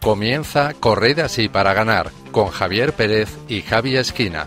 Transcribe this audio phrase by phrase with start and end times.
[0.00, 4.46] Comienza Corred así para ganar con Javier Pérez y Javi Esquina.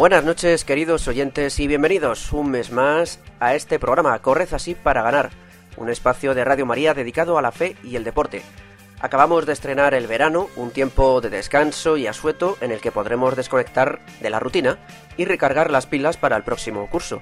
[0.00, 5.02] Buenas noches queridos oyentes y bienvenidos un mes más a este programa Corred así para
[5.02, 5.28] ganar,
[5.76, 8.40] un espacio de Radio María dedicado a la fe y el deporte.
[8.98, 13.36] Acabamos de estrenar el verano, un tiempo de descanso y asueto en el que podremos
[13.36, 14.78] desconectar de la rutina
[15.18, 17.20] y recargar las pilas para el próximo curso.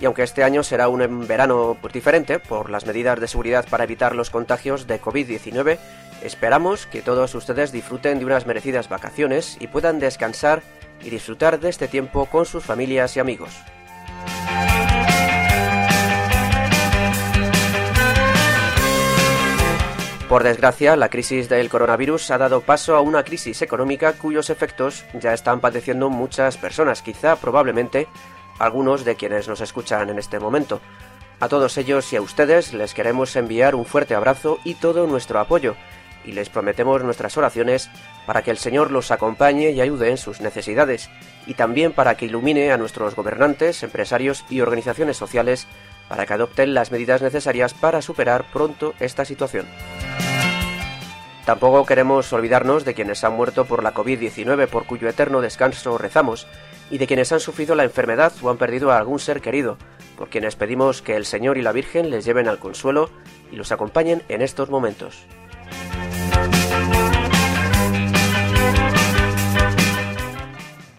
[0.00, 4.14] Y aunque este año será un verano diferente por las medidas de seguridad para evitar
[4.14, 5.76] los contagios de COVID-19,
[6.22, 10.62] esperamos que todos ustedes disfruten de unas merecidas vacaciones y puedan descansar
[11.02, 13.50] y disfrutar de este tiempo con sus familias y amigos.
[20.28, 25.04] Por desgracia, la crisis del coronavirus ha dado paso a una crisis económica cuyos efectos
[25.12, 28.08] ya están padeciendo muchas personas, quizá probablemente
[28.58, 30.80] algunos de quienes nos escuchan en este momento.
[31.40, 35.38] A todos ellos y a ustedes les queremos enviar un fuerte abrazo y todo nuestro
[35.40, 35.76] apoyo,
[36.24, 37.90] y les prometemos nuestras oraciones
[38.26, 41.10] para que el Señor los acompañe y ayude en sus necesidades,
[41.46, 45.66] y también para que ilumine a nuestros gobernantes, empresarios y organizaciones sociales
[46.08, 49.66] para que adopten las medidas necesarias para superar pronto esta situación.
[51.44, 56.46] Tampoco queremos olvidarnos de quienes han muerto por la COVID-19 por cuyo eterno descanso rezamos,
[56.90, 59.76] y de quienes han sufrido la enfermedad o han perdido a algún ser querido,
[60.16, 63.10] por quienes pedimos que el Señor y la Virgen les lleven al consuelo
[63.50, 65.26] y los acompañen en estos momentos.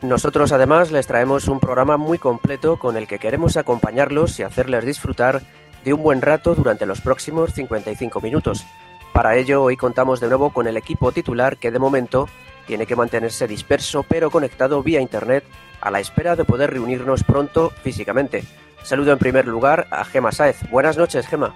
[0.06, 4.86] Nosotros además les traemos un programa muy completo con el que queremos acompañarlos y hacerles
[4.86, 5.42] disfrutar
[5.84, 8.67] de un buen rato durante los próximos 55 minutos.
[9.14, 12.30] Para ello hoy contamos de nuevo con el equipo titular que de momento
[12.67, 15.44] tiene que mantenerse disperso pero conectado vía internet
[15.81, 18.44] a la espera de poder reunirnos pronto físicamente.
[18.84, 20.69] Saludo en primer lugar a Gema Saez.
[20.69, 21.56] Buenas noches, Gema.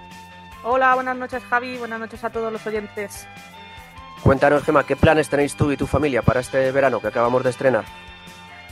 [0.64, 1.78] Hola, buenas noches, Javi.
[1.78, 3.28] Buenas noches a todos los oyentes.
[4.24, 7.50] Cuéntanos, Gema, ¿qué planes tenéis tú y tu familia para este verano que acabamos de
[7.50, 7.84] estrenar?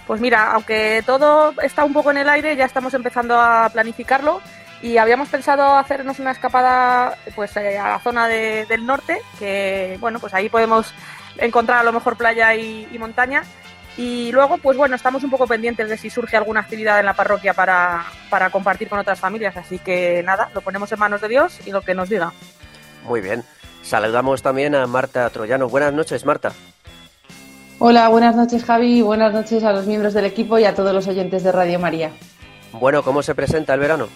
[0.08, 4.40] Pues mira, aunque todo está un poco en el aire, ya estamos empezando a planificarlo
[4.80, 10.18] y habíamos pensado hacernos una escapada pues eh, a la zona del norte, que bueno,
[10.18, 10.94] pues ahí podemos
[11.36, 13.42] encontrar a lo mejor playa y, montaña.
[13.98, 17.12] Y luego, pues bueno, estamos un poco pendientes de si surge alguna actividad en la
[17.12, 19.58] parroquia para, para compartir con otras familias.
[19.58, 22.32] Así que nada, lo ponemos en manos de Dios y lo que nos diga.
[23.04, 23.44] Muy bien.
[23.82, 25.68] Saludamos también a Marta Troyano.
[25.68, 26.52] Buenas noches, Marta.
[27.80, 31.06] Hola, buenas noches Javi, buenas noches a los miembros del equipo y a todos los
[31.06, 32.10] oyentes de Radio María.
[32.72, 34.08] Bueno, ¿cómo se presenta el verano?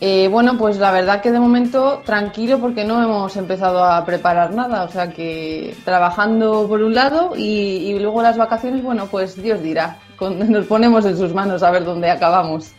[0.00, 4.54] Eh, bueno, pues la verdad que de momento tranquilo porque no hemos empezado a preparar
[4.54, 9.62] nada, o sea que trabajando por un lado y, luego las vacaciones, bueno, pues Dios
[9.62, 12.72] dirá, nos ponemos en sus manos a ver dónde acabamos.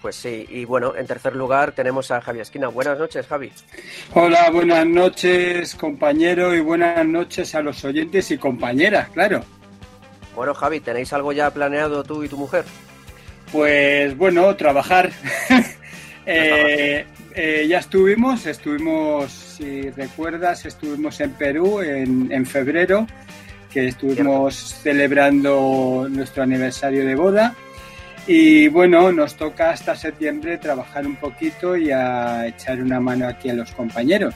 [0.00, 2.68] Pues sí, y bueno, en tercer lugar tenemos a Javi Esquina.
[2.68, 3.50] Buenas noches, Javi.
[4.14, 9.42] Hola, buenas noches, compañero, y buenas noches a los oyentes y compañeras, claro.
[10.36, 12.64] Bueno, Javi, ¿tenéis algo ya planeado tú y tu mujer?
[13.52, 15.10] Pues bueno, trabajar.
[16.30, 23.06] Eh, eh, ya estuvimos, estuvimos, si recuerdas, estuvimos en Perú en, en febrero,
[23.72, 27.56] que estuvimos celebrando nuestro aniversario de boda
[28.28, 33.48] y bueno, nos toca hasta septiembre trabajar un poquito y a echar una mano aquí
[33.48, 34.34] a los compañeros.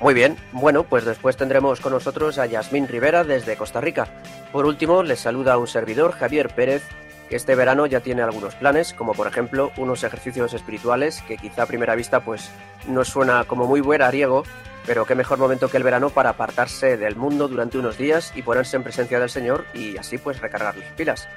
[0.00, 4.08] Muy bien, bueno, pues después tendremos con nosotros a Yasmín Rivera desde Costa Rica.
[4.50, 6.82] Por último, les saluda un servidor, Javier Pérez,
[7.28, 11.62] que este verano ya tiene algunos planes, como por ejemplo unos ejercicios espirituales que quizá
[11.62, 12.50] a primera vista pues
[12.88, 14.42] no suena como muy buen ariego,
[14.84, 18.42] pero qué mejor momento que el verano para apartarse del mundo durante unos días y
[18.42, 21.28] ponerse en presencia del Señor y así pues recargar las pilas.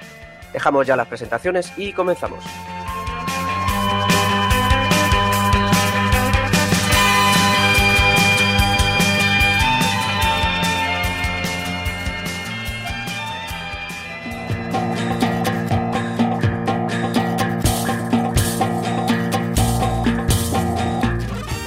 [0.54, 2.44] Dejamos ya las presentaciones y comenzamos.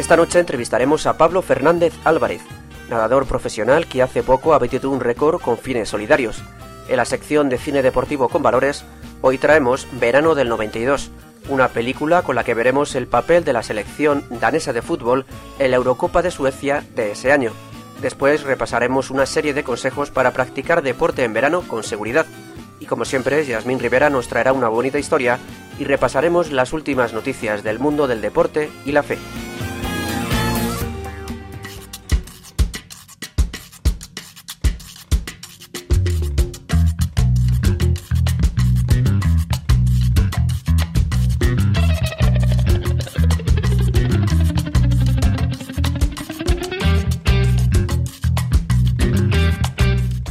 [0.07, 2.41] Esta noche entrevistaremos a Pablo Fernández Álvarez,
[2.89, 6.45] nadador profesional que hace poco ha batido un récord con fines solidarios.
[6.89, 8.85] En la sección de cine deportivo con valores,
[9.21, 11.11] hoy traemos Verano del 92,
[11.49, 15.27] una película con la que veremos el papel de la selección danesa de fútbol
[15.59, 17.53] en la Eurocopa de Suecia de ese año.
[18.01, 22.27] Después repasaremos una serie de consejos para practicar deporte en verano con seguridad.
[22.79, 25.39] Y como siempre, Yasmín Rivera nos traerá una bonita historia
[25.79, 29.19] y repasaremos las últimas noticias del mundo del deporte y la fe.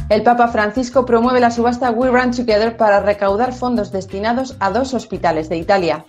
[0.08, 4.94] El Papa Francisco promueve la subasta We Run Together para recaudar fondos destinados a dos
[4.94, 6.06] hospitales de Italia.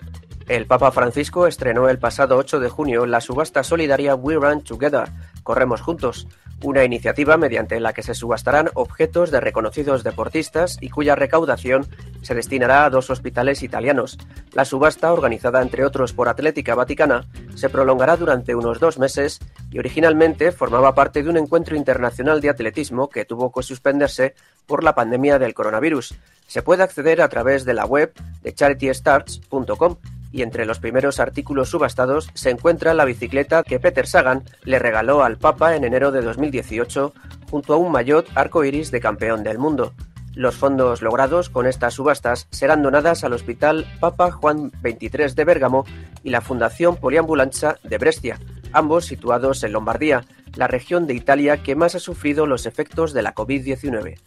[0.47, 5.09] El Papa Francisco estrenó el pasado 8 de junio la subasta solidaria We Run Together,
[5.41, 6.27] Corremos Juntos,
[6.63, 11.85] una iniciativa mediante la que se subastarán objetos de reconocidos deportistas y cuya recaudación
[12.21, 14.17] se destinará a dos hospitales italianos.
[14.53, 19.39] La subasta, organizada entre otros por Atlética Vaticana, se prolongará durante unos dos meses
[19.71, 24.33] y originalmente formaba parte de un encuentro internacional de atletismo que tuvo que suspenderse
[24.65, 26.15] por la pandemia del coronavirus.
[26.47, 29.97] Se puede acceder a través de la web de charitystarts.com
[30.37, 35.23] y entre los primeros artículos subastados se encuentra la bicicleta que Peter Sagan le regaló
[35.23, 37.11] al Papa en enero de 2018
[37.49, 39.95] junto a un maillot arcoiris de campeón del mundo.
[40.35, 45.85] Los fondos logrados con estas subastas serán donadas al Hospital Papa Juan XXIII de Bérgamo
[46.23, 48.39] y la Fundación Poliambulanza de Brescia,
[48.73, 50.23] ambos situados en Lombardía,
[50.55, 54.19] la región de Italia que más ha sufrido los efectos de la COVID-19.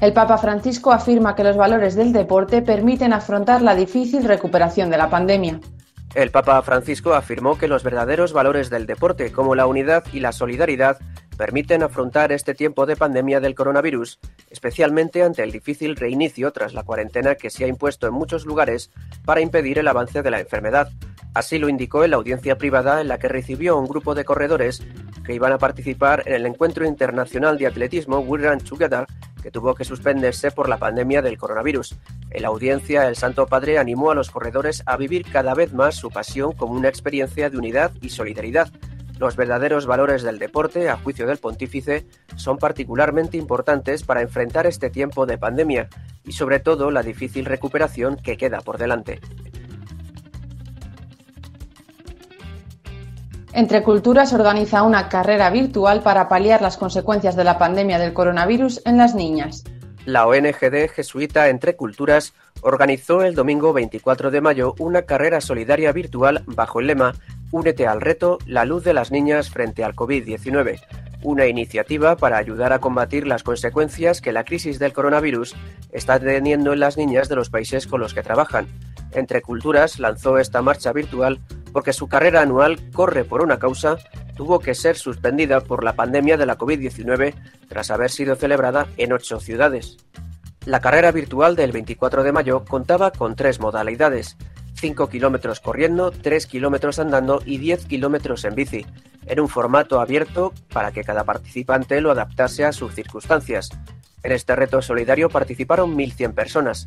[0.00, 4.96] El Papa Francisco afirma que los valores del deporte permiten afrontar la difícil recuperación de
[4.96, 5.60] la pandemia.
[6.14, 10.32] El Papa Francisco afirmó que los verdaderos valores del deporte, como la unidad y la
[10.32, 10.98] solidaridad,
[11.36, 14.18] permiten afrontar este tiempo de pandemia del coronavirus,
[14.50, 18.90] especialmente ante el difícil reinicio tras la cuarentena que se ha impuesto en muchos lugares
[19.26, 20.88] para impedir el avance de la enfermedad.
[21.34, 24.82] Así lo indicó en la audiencia privada en la que recibió un grupo de corredores
[25.24, 29.06] que iban a participar en el encuentro internacional de atletismo We Run Together
[29.40, 31.96] que tuvo que suspenderse por la pandemia del coronavirus.
[32.30, 35.96] En la audiencia, el Santo Padre animó a los corredores a vivir cada vez más
[35.96, 38.70] su pasión como una experiencia de unidad y solidaridad.
[39.18, 42.06] Los verdaderos valores del deporte, a juicio del pontífice,
[42.36, 45.88] son particularmente importantes para enfrentar este tiempo de pandemia
[46.24, 49.20] y sobre todo la difícil recuperación que queda por delante.
[53.52, 58.80] Entre Culturas organiza una carrera virtual para paliar las consecuencias de la pandemia del coronavirus
[58.84, 59.64] en las niñas.
[60.06, 62.32] La ONGD jesuita Entre Culturas
[62.62, 67.14] organizó el domingo 24 de mayo una carrera solidaria virtual bajo el lema
[67.50, 70.80] Únete al reto, la luz de las niñas frente al COVID-19,
[71.22, 75.54] una iniciativa para ayudar a combatir las consecuencias que la crisis del coronavirus
[75.92, 78.68] está teniendo en las niñas de los países con los que trabajan.
[79.12, 81.40] Entre Culturas lanzó esta marcha virtual
[81.72, 83.98] porque su carrera anual corre por una causa
[84.36, 87.34] tuvo que ser suspendida por la pandemia de la COVID-19
[87.68, 89.98] tras haber sido celebrada en ocho ciudades.
[90.64, 94.36] La carrera virtual del 24 de mayo contaba con tres modalidades,
[94.74, 98.86] 5 kilómetros corriendo, 3 kilómetros andando y 10 kilómetros en bici,
[99.26, 103.70] en un formato abierto para que cada participante lo adaptase a sus circunstancias.
[104.22, 106.86] En este reto solidario participaron 1.100 personas,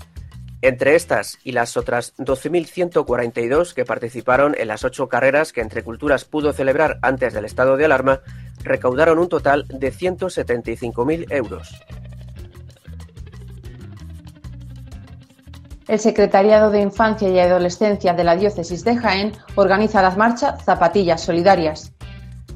[0.63, 6.23] entre estas y las otras 12.142 que participaron en las ocho carreras que Entre Culturas
[6.23, 8.21] pudo celebrar antes del estado de alarma,
[8.63, 11.69] recaudaron un total de 175.000 euros.
[15.89, 21.21] El Secretariado de Infancia y Adolescencia de la Diócesis de Jaén organiza la marcha Zapatillas
[21.21, 21.92] Solidarias.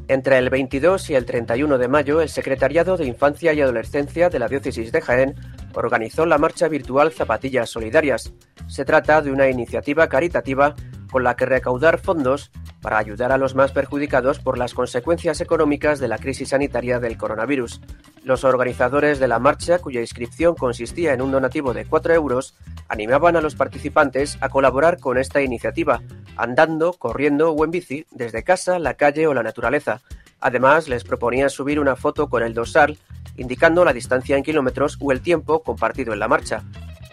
[0.09, 4.39] Entre el 22 y el 31 de mayo, el Secretariado de Infancia y Adolescencia de
[4.39, 5.35] la Diócesis de Jaén
[5.73, 8.33] organizó la marcha virtual Zapatillas Solidarias.
[8.67, 10.75] Se trata de una iniciativa caritativa
[11.11, 12.51] con la que recaudar fondos
[12.87, 17.17] para ayudar a los más perjudicados por las consecuencias económicas de la crisis sanitaria del
[17.17, 17.81] coronavirus.
[18.23, 22.55] Los organizadores de la marcha, cuya inscripción consistía en un donativo de 4 euros,
[22.87, 26.01] animaban a los participantes a colaborar con esta iniciativa,
[26.37, 29.99] andando, corriendo o en bici desde casa, la calle o la naturaleza.
[30.39, 32.97] Además, les proponían subir una foto con el dorsal
[33.35, 36.63] indicando la distancia en kilómetros o el tiempo compartido en la marcha.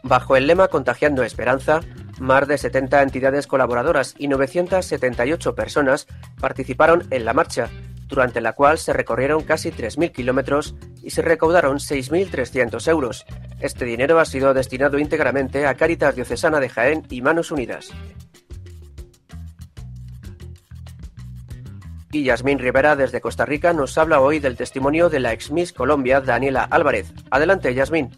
[0.04, 1.80] Bajo el lema Contagiando Esperanza,
[2.24, 6.06] más de 70 entidades colaboradoras y 978 personas
[6.40, 7.70] participaron en la marcha,
[8.08, 13.24] durante la cual se recorrieron casi 3.000 kilómetros y se recaudaron 6.300 euros.
[13.60, 17.90] Este dinero ha sido destinado íntegramente a Cáritas Diocesana de Jaén y Manos Unidas.
[22.10, 25.72] Y Yasmín Rivera desde Costa Rica nos habla hoy del testimonio de la ex Miss
[25.72, 27.12] Colombia Daniela Álvarez.
[27.30, 28.10] Adelante, Yasmín.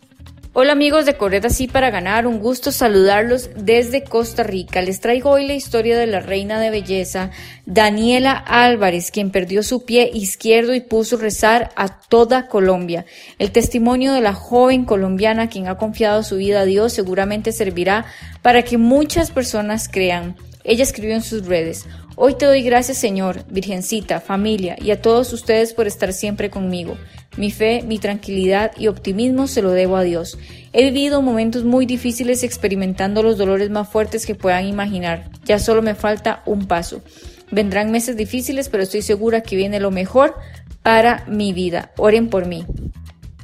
[0.58, 4.80] Hola amigos de Corred Así para Ganar, un gusto saludarlos desde Costa Rica.
[4.80, 7.30] Les traigo hoy la historia de la reina de belleza,
[7.66, 13.04] Daniela Álvarez, quien perdió su pie izquierdo y puso rezar a toda Colombia.
[13.38, 18.06] El testimonio de la joven colombiana quien ha confiado su vida a Dios seguramente servirá
[18.40, 20.36] para que muchas personas crean.
[20.64, 21.84] Ella escribió en sus redes,
[22.18, 26.96] Hoy te doy gracias Señor, Virgencita, familia y a todos ustedes por estar siempre conmigo.
[27.36, 30.38] Mi fe, mi tranquilidad y optimismo se lo debo a Dios.
[30.72, 35.30] He vivido momentos muy difíciles experimentando los dolores más fuertes que puedan imaginar.
[35.44, 37.02] Ya solo me falta un paso.
[37.50, 40.34] Vendrán meses difíciles, pero estoy segura que viene lo mejor
[40.82, 41.92] para mi vida.
[41.96, 42.64] Oren por mí.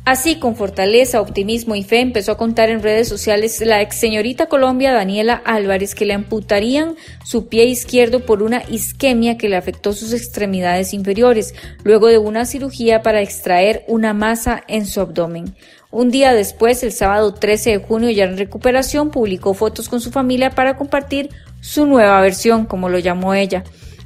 [0.05, 4.47] Así, con fortaleza, optimismo y fe, empezó a contar en redes sociales la ex señorita
[4.47, 9.93] Colombia Daniela Álvarez que le amputarían su pie izquierdo por una isquemia que le afectó
[9.93, 11.55] sus extremidades inferiores,
[11.85, 15.55] luego de una cirugía para extraer una masa en su abdomen.
[15.93, 20.11] Un día después, el sábado 13 de junio, ya en recuperación, publicó fotos con su
[20.11, 21.31] familia para compartir
[21.61, 23.63] su nueva versión, como lo llamó ella.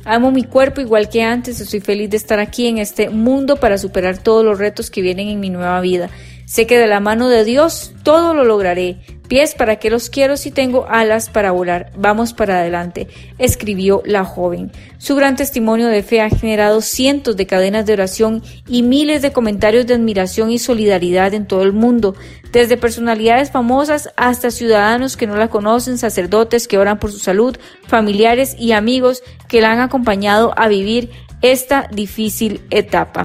[0.09, 3.77] Amo mi cuerpo igual que antes, estoy feliz de estar aquí en este mundo para
[3.77, 6.11] superar todos los retos que vienen en mi nueva vida.
[6.47, 9.01] Sé que de la mano de Dios todo lo lograré.
[9.27, 11.91] Pies para que los quiero si tengo alas para volar.
[11.97, 14.71] Vamos para adelante, escribió la joven.
[14.99, 19.33] Su gran testimonio de fe ha generado cientos de cadenas de oración y miles de
[19.33, 22.15] comentarios de admiración y solidaridad en todo el mundo,
[22.53, 27.57] desde personalidades famosas hasta ciudadanos que no la conocen, sacerdotes que oran por su salud,
[27.89, 31.11] familiares y amigos que la han acompañado a vivir
[31.43, 33.25] esta difícil etapa.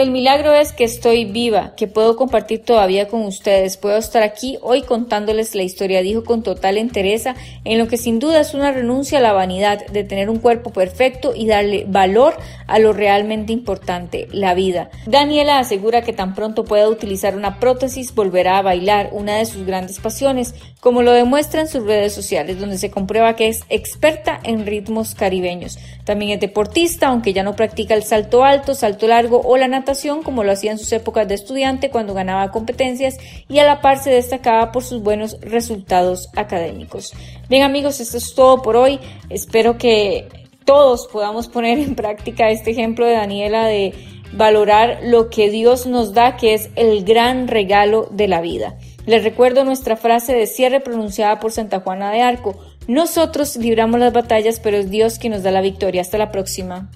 [0.00, 4.56] El milagro es que estoy viva, que puedo compartir todavía con ustedes, puedo estar aquí
[4.62, 8.72] hoy contándoles la historia, dijo con total entereza, en lo que sin duda es una
[8.72, 13.52] renuncia a la vanidad de tener un cuerpo perfecto y darle valor a lo realmente
[13.52, 14.88] importante, la vida.
[15.04, 19.66] Daniela asegura que tan pronto pueda utilizar una prótesis volverá a bailar, una de sus
[19.66, 24.40] grandes pasiones, como lo demuestra en sus redes sociales, donde se comprueba que es experta
[24.44, 25.78] en ritmos caribeños.
[26.04, 29.89] También es deportista, aunque ya no practica el salto alto, salto largo o la natación
[30.22, 33.16] como lo hacía en sus épocas de estudiante cuando ganaba competencias
[33.48, 37.12] y a la par se destacaba por sus buenos resultados académicos.
[37.48, 39.00] Bien amigos, esto es todo por hoy.
[39.28, 40.28] Espero que
[40.64, 43.94] todos podamos poner en práctica este ejemplo de Daniela de
[44.32, 48.76] valorar lo que Dios nos da, que es el gran regalo de la vida.
[49.06, 52.56] Les recuerdo nuestra frase de cierre pronunciada por Santa Juana de Arco.
[52.86, 56.02] Nosotros libramos las batallas, pero es Dios quien nos da la victoria.
[56.02, 56.90] Hasta la próxima.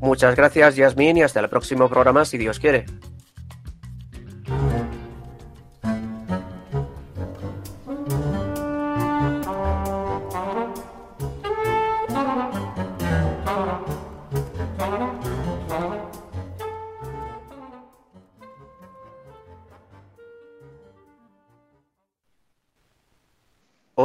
[0.00, 2.86] Muchas gracias, Yasmín, y hasta el próximo programa, si Dios quiere.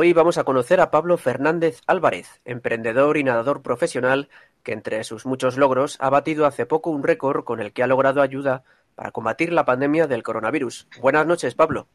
[0.06, 4.30] Hoy vamos a conocer a Pablo Fernández Álvarez, emprendedor y nadador profesional
[4.62, 7.88] que entre sus muchos logros ha batido hace poco un récord con el que ha
[7.88, 8.62] logrado ayuda
[8.94, 10.88] para combatir la pandemia del coronavirus.
[11.02, 11.88] Buenas noches, Pablo.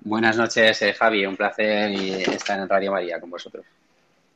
[0.00, 1.26] Buenas noches, eh, Javi.
[1.26, 3.66] Un placer estar en Radio María con vosotros.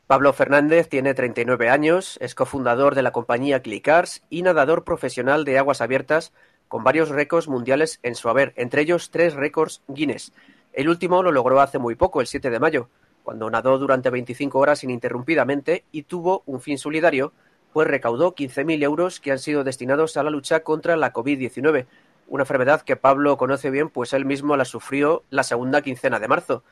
[0.06, 5.56] Pablo Fernández tiene 39 años, es cofundador de la compañía Clickars y nadador profesional de
[5.56, 6.34] aguas abiertas
[6.68, 10.30] con varios récords mundiales en su haber, entre ellos tres récords Guinness.
[10.78, 12.88] El último lo logró hace muy poco, el 7 de mayo,
[13.24, 17.32] cuando nadó durante 25 horas ininterrumpidamente y tuvo un fin solidario,
[17.72, 21.86] pues recaudó 15.000 euros que han sido destinados a la lucha contra la COVID-19,
[22.28, 26.28] una enfermedad que Pablo conoce bien, pues él mismo la sufrió la segunda quincena de
[26.28, 26.62] marzo.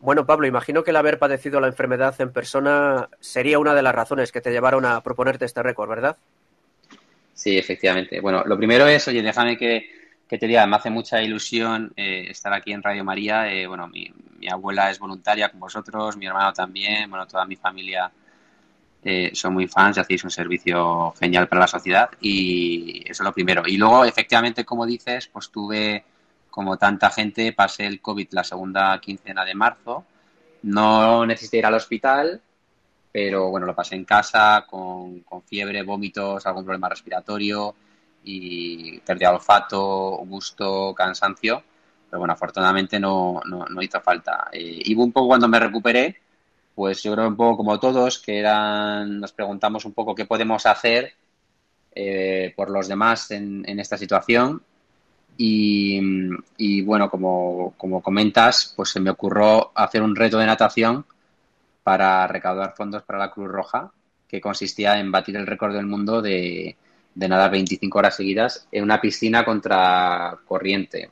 [0.00, 3.94] Bueno, Pablo, imagino que el haber padecido la enfermedad en persona sería una de las
[3.94, 6.16] razones que te llevaron a proponerte este récord, ¿verdad?
[7.34, 8.22] Sí, efectivamente.
[8.22, 12.26] Bueno, lo primero es, oye, déjame que, que te diga, me hace mucha ilusión eh,
[12.30, 13.52] estar aquí en Radio María.
[13.52, 14.12] Eh, bueno, mi,
[14.50, 18.10] abuela es voluntaria con vosotros, mi hermano también, bueno, toda mi familia
[19.02, 23.32] eh, son muy fans hacéis un servicio genial para la sociedad y eso es lo
[23.32, 23.62] primero.
[23.66, 26.04] Y luego, efectivamente, como dices, pues tuve,
[26.50, 30.04] como tanta gente, pasé el COVID la segunda quincena de marzo.
[30.62, 32.40] No necesité ir al hospital,
[33.12, 37.74] pero bueno, lo pasé en casa con, con fiebre, vómitos, algún problema respiratorio
[38.24, 41.62] y perdí olfato, gusto, cansancio,
[42.08, 44.48] pero bueno, afortunadamente no, no, hizo falta.
[44.52, 46.16] Eh, y un poco cuando me recuperé,
[46.74, 50.66] pues yo creo un poco como todos, que eran, nos preguntamos un poco qué podemos
[50.66, 51.14] hacer
[51.94, 54.62] eh, por los demás en, en esta situación.
[55.36, 56.00] Y,
[56.56, 61.04] y, bueno, como, como comentas, pues se me ocurrió hacer un reto de natación
[61.82, 63.92] para recaudar fondos para la Cruz Roja,
[64.28, 66.76] que consistía en batir el récord del mundo de,
[67.14, 71.10] de nadar 25 horas seguidas en una piscina contra corriente,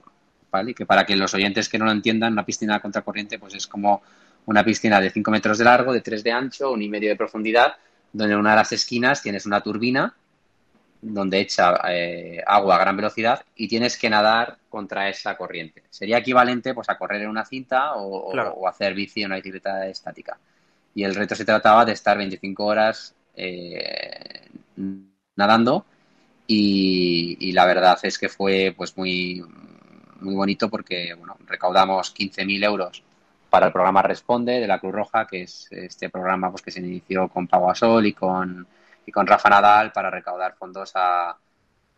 [0.50, 0.74] ¿vale?
[0.74, 3.66] Que para que los oyentes que no lo entiendan, una piscina contra corriente pues es
[3.66, 4.02] como
[4.46, 7.16] una piscina de 5 metros de largo, de 3 de ancho, un y medio de
[7.16, 7.74] profundidad,
[8.12, 10.14] donde en una de las esquinas tienes una turbina
[11.00, 15.82] donde echa eh, agua a gran velocidad y tienes que nadar contra esa corriente.
[15.90, 20.38] Sería equivalente pues a correr en una cinta o, hacer bici en una bicicleta estática.
[20.94, 24.48] Y el reto se trataba de estar 25 horas eh,
[25.34, 25.86] nadando
[26.46, 29.44] y, la verdad es que fue pues muy,
[30.20, 33.02] muy bonito porque bueno, recaudamos 15.000 euros
[33.50, 36.80] para el programa Responde de la Cruz Roja, que es este programa pues, que se
[36.80, 38.66] inició con Pau Sol y con
[39.04, 41.36] y con Rafa Nadal para recaudar fondos a,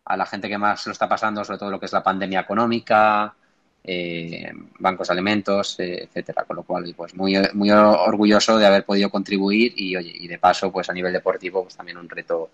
[0.04, 2.40] a la gente que más lo está pasando, sobre todo lo que es la pandemia
[2.40, 3.34] económica,
[3.82, 6.44] eh, bancos alimentos, eh, etcétera.
[6.44, 10.38] Con lo cual, pues muy, muy orgulloso de haber podido contribuir y oye, y de
[10.38, 12.50] paso, pues a nivel deportivo, pues también un reto,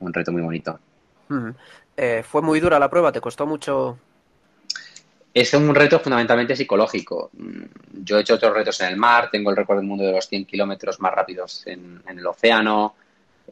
[0.00, 0.78] un reto muy bonito.
[1.96, 3.98] Eh, fue muy dura la prueba, ¿te costó mucho?
[5.32, 7.30] Es un reto fundamentalmente psicológico.
[7.34, 7.62] Mm,
[8.02, 10.26] yo he hecho otros retos en el mar, tengo el récord del mundo de los
[10.26, 12.96] 100 kilómetros más rápidos en, el océano,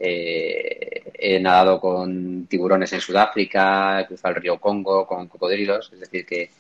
[0.01, 6.01] eh, he nadado con tiburones en Sudáfrica, he cruzado el río Congo con cocodrilos, es
[6.01, 6.51] decir, que,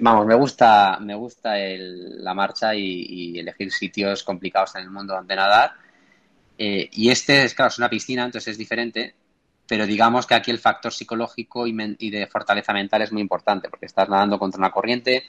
[0.00, 5.36] vamos, me gusta, me gusta la marcha y, elegir sitios complicados en el mundo donde
[5.36, 5.72] nadar.
[6.58, 9.14] Eh, y este, es claro, es una piscina, entonces es diferente,
[9.66, 13.86] pero digamos que aquí el factor psicológico y, de fortaleza mental es muy importante, porque
[13.86, 15.24] estás nadando contra una corriente,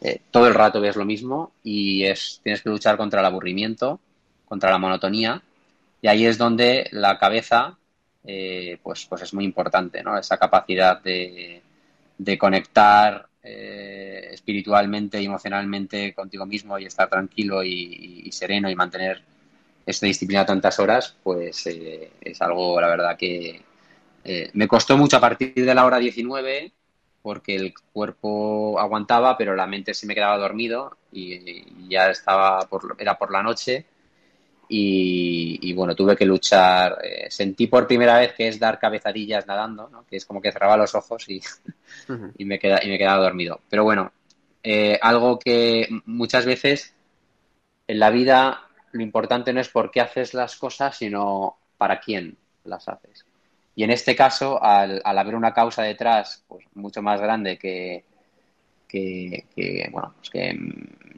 [0.00, 4.00] eh, todo el rato ves lo mismo y es, tienes que luchar contra el aburrimiento,
[4.44, 5.42] contra la monotonía
[6.04, 7.78] y ahí es donde la cabeza,
[8.24, 10.18] eh, pues, pues es muy importante, ¿no?
[10.18, 11.62] Esa capacidad de,
[12.38, 19.22] conectar eh, espiritualmente y emocionalmente contigo mismo y estar tranquilo y, sereno y mantener
[19.86, 23.62] esta disciplina tantas horas, pues eh, es algo, la verdad, que
[24.54, 26.72] me costó mucho a partir de la hora 19
[27.24, 32.96] porque el cuerpo aguantaba, pero la mente se me quedaba dormido y, ya estaba por,
[32.98, 33.86] era por la noche
[34.68, 36.98] y, bueno, tuve que luchar.
[37.02, 40.04] Eh, sentí por primera vez que es dar cabezadillas nadando, ¿no?
[40.06, 41.40] que es como que cerraba los ojos y,
[42.36, 43.58] y, me, queda, y me quedaba dormido.
[43.70, 44.12] Pero bueno,
[44.62, 46.94] eh, algo que muchas veces
[47.86, 52.36] en la vida lo importante no es por qué haces las cosas, sino para quién
[52.64, 53.26] las haces.
[53.74, 58.04] Y en este caso, al, al haber una causa detrás pues, mucho más grande que,
[58.88, 60.56] que, bueno, pues que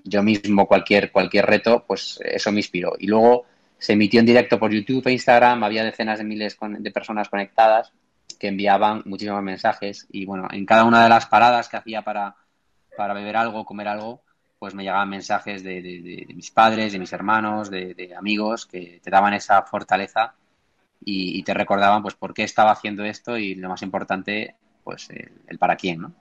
[0.05, 2.95] yo mismo cualquier, cualquier reto, pues eso me inspiró.
[2.99, 3.45] Y luego
[3.79, 7.93] se emitió en directo por YouTube e Instagram, había decenas de miles de personas conectadas
[8.41, 12.37] que enviaban muchísimos mensajes y bueno, en cada una de las paradas que hacía para,
[12.97, 14.23] para beber algo, comer algo,
[14.59, 19.35] pues me llegaban mensajes de, mis padres, de mis hermanos, de, amigos que te daban
[19.35, 20.35] esa fortaleza
[21.01, 25.33] y, te recordaban pues por qué estaba haciendo esto y lo más importante, pues el,
[25.47, 26.12] el para quién, ¿no?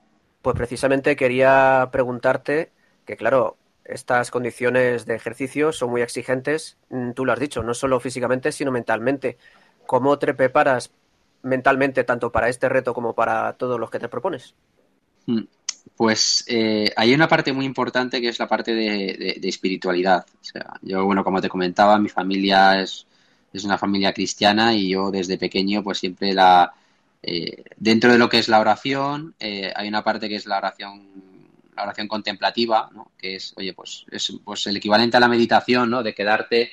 [0.42, 2.70] Pues precisamente quería preguntarte
[3.04, 3.56] que, claro,
[3.88, 8.52] estas condiciones de ejercicio son muy exigentes, mm, tú lo has dicho, no solo físicamente,
[8.52, 9.38] sino mentalmente.
[9.86, 10.92] ¿Cómo te preparas
[11.42, 14.54] mentalmente tanto para este reto como para todos los que te propones?
[15.96, 20.26] Pues eh, hay una parte muy importante que es la parte de, espiritualidad.
[20.40, 23.06] O sea, yo, bueno, como te comentaba, mi familia es,
[23.52, 26.72] es una familia cristiana y yo desde pequeño pues siempre la...
[27.22, 30.58] Eh, dentro de lo que es la oración, eh, hay una parte que es la
[30.58, 31.16] oración
[31.76, 33.12] la oración contemplativa, ¿no?
[33.18, 36.02] que es, oye, pues es pues el equivalente a la meditación, ¿no?
[36.02, 36.70] De quedarte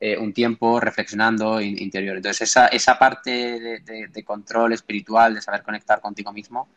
[0.00, 2.16] eh, un tiempo reflexionando interior.
[2.16, 6.68] Entonces, esa, esa parte de, control espiritual, de saber conectar contigo mismo,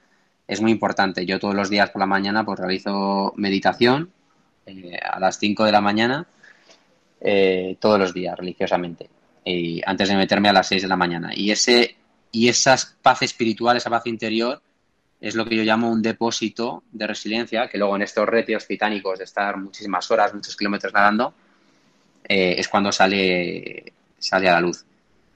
[0.47, 1.25] es muy importante.
[1.25, 4.11] Yo todos los días por la mañana pues realizo meditación
[4.65, 6.25] eh, a las 5 de la mañana,
[7.21, 9.09] eh, todos los días, religiosamente,
[9.43, 11.31] y antes de meterme a las 6 de la mañana.
[11.33, 11.95] Y, ese,
[12.31, 14.61] y esa paz espiritual, esa paz interior,
[15.19, 19.17] es lo que yo llamo un depósito de resiliencia, que luego en estos retos titánicos
[19.17, 21.33] de estar muchísimas horas, muchos kilómetros nadando,
[22.27, 24.85] eh, es cuando sale, sale a la luz.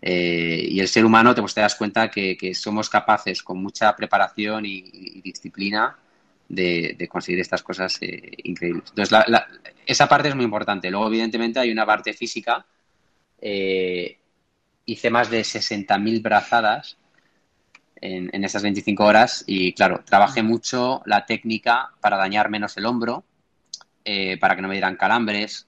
[0.02, 3.96] Eh, y el ser humano te, pues, te das cuenta que, somos capaces con mucha
[3.96, 5.96] preparación y, disciplina
[6.50, 8.86] de, conseguir estas cosas eh, increíbles.
[8.90, 9.18] Entonces,
[9.86, 10.90] esa parte es muy importante.
[10.90, 12.66] Luego, evidentemente, hay una parte física.
[14.86, 16.98] hice más de 60.000 brazadas
[18.02, 22.86] en, en esas 25 horas y claro, trabajé mucho la técnica para dañar menos el
[22.86, 23.24] hombro,
[24.04, 25.68] eh, para que no me dieran calambres.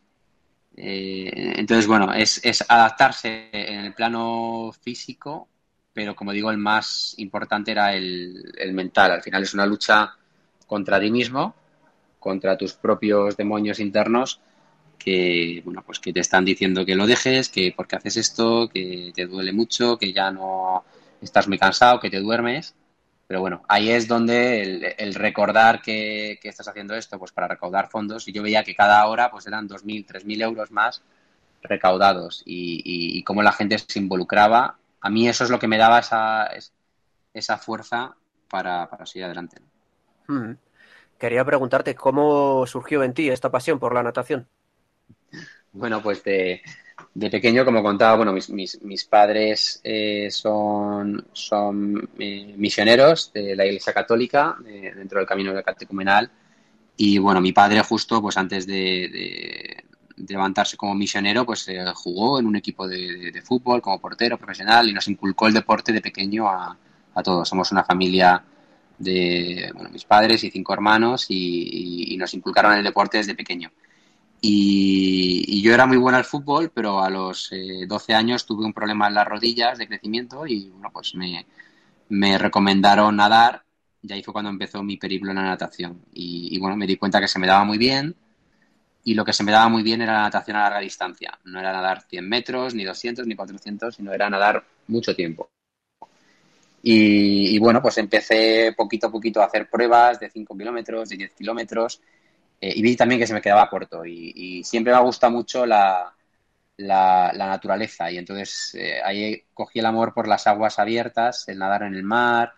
[0.75, 5.47] Eh, entonces, bueno, es, adaptarse en el plano físico,
[5.93, 9.11] pero como digo, el más importante era el, el mental.
[9.11, 10.15] Al final es una lucha
[10.67, 11.55] contra ti mismo,
[12.19, 14.39] contra tus propios demonios internos
[14.97, 19.11] que bueno pues que te están diciendo que lo dejes que porque haces esto que
[19.13, 20.85] te duele mucho que ya no
[21.23, 22.75] estás muy cansado, que te duermes,
[23.33, 28.27] pero bueno, ahí es donde el, recordar que, estás haciendo esto, pues para recaudar fondos,
[28.27, 31.01] y yo veía que cada hora pues eran 2.000, 3.000 euros más
[31.63, 35.79] recaudados y, y, cómo la gente se involucraba, a mí eso es lo que me
[35.79, 36.47] daba esa,
[37.33, 38.15] esa fuerza
[38.51, 39.57] para, seguir adelante.
[40.27, 40.51] Hmm.
[41.17, 44.47] Quería preguntarte cómo surgió en ti esta pasión por la natación.
[45.71, 46.61] Bueno, pues de,
[47.13, 53.55] de pequeño, como contaba, bueno, mis, mis, mis padres eh, son, son eh, misioneros de
[53.55, 56.31] la Iglesia Católica dentro del camino catecumenal
[56.97, 59.83] y bueno, mi padre justo pues antes de,
[60.15, 64.93] levantarse como misionero pues eh, jugó en un equipo de, fútbol como portero profesional y
[64.93, 66.77] nos inculcó el deporte de pequeño a,
[67.13, 67.47] a todos.
[67.47, 68.43] Somos una familia
[68.97, 73.71] de bueno, mis padres y cinco hermanos y, y nos inculcaron el deporte desde pequeño.
[74.45, 78.73] Y, yo era muy buena al fútbol, pero a los 12 eh, años tuve un
[78.73, 81.45] problema en las rodillas de crecimiento y bueno, pues me,
[82.09, 83.63] me recomendaron nadar
[84.01, 86.01] y ahí fue cuando empezó mi periplo en la natación.
[86.11, 88.13] Y, bueno, me di cuenta que se me daba muy bien
[89.05, 91.39] y lo que se me daba muy bien era la natación a larga distancia.
[91.45, 95.49] No era nadar 100 metros, ni 200, ni 400, sino era nadar mucho tiempo.
[96.81, 101.15] Y, y bueno, pues empecé poquito a poquito a hacer pruebas de 5 kilómetros, de
[101.15, 102.01] 10 kilómetros
[102.63, 105.65] eh, y vi también que se me quedaba corto y, siempre me ha gustado mucho
[105.65, 106.15] la,
[106.77, 111.83] la, naturaleza y entonces eh, ahí cogí el amor por las aguas abiertas, el nadar
[111.83, 112.53] en el mar,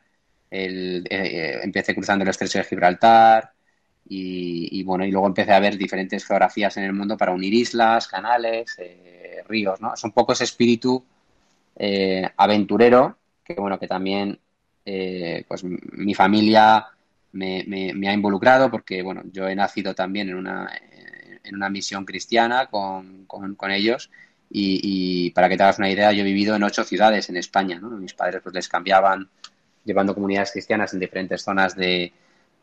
[0.51, 3.53] el, eh, empecé cruzando el estrecho de Gibraltar
[4.07, 8.07] y, bueno, y luego empecé a ver diferentes geografías en el mundo para unir islas,
[8.07, 8.77] canales,
[9.47, 9.95] ríos, ¿no?
[9.95, 11.03] Es un poco ese espíritu
[12.37, 14.39] aventurero que bueno, que también
[15.47, 16.94] pues mi familia
[17.35, 20.69] me, ha involucrado porque, bueno, yo he nacido también en una,
[21.43, 24.09] en una misión cristiana con, con, ellos
[24.49, 27.79] y, para que te hagas una idea, yo he vivido en ocho ciudades en España,
[27.79, 27.89] ¿no?
[27.91, 29.29] Mis padres pues les cambiaban
[29.83, 32.13] llevando comunidades cristianas en diferentes zonas de,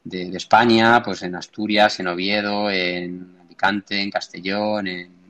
[0.05, 5.23] de, España, pues en Asturias, en Oviedo, en Alicante, en Castellón, en,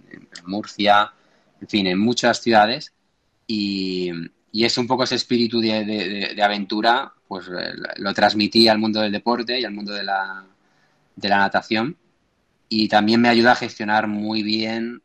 [0.46, 1.12] Murcia,
[1.60, 2.92] en fin, en muchas ciudades
[3.46, 4.10] y,
[4.52, 9.00] y es un poco ese espíritu de, de aventura pues eh, lo transmití al mundo
[9.00, 10.44] del deporte y al mundo de la,
[11.16, 11.96] de la natación.
[12.68, 15.00] Y también me ayuda a gestionar muy bien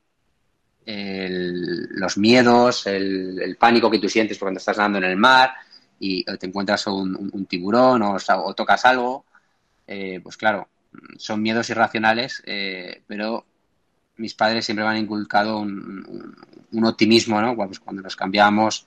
[0.86, 5.54] los miedos, el, pánico que tú sientes cuando estás nadando en el mar
[6.00, 9.24] y te encuentras un, tiburón o, tocas algo.
[9.88, 10.68] Eh, pues claro,
[11.16, 13.46] son miedos irracionales, eh, pero
[14.18, 16.36] mis padres siempre me han inculcado un,
[16.84, 17.56] optimismo, ¿no?
[17.56, 18.86] Pues cuando nos cambiamos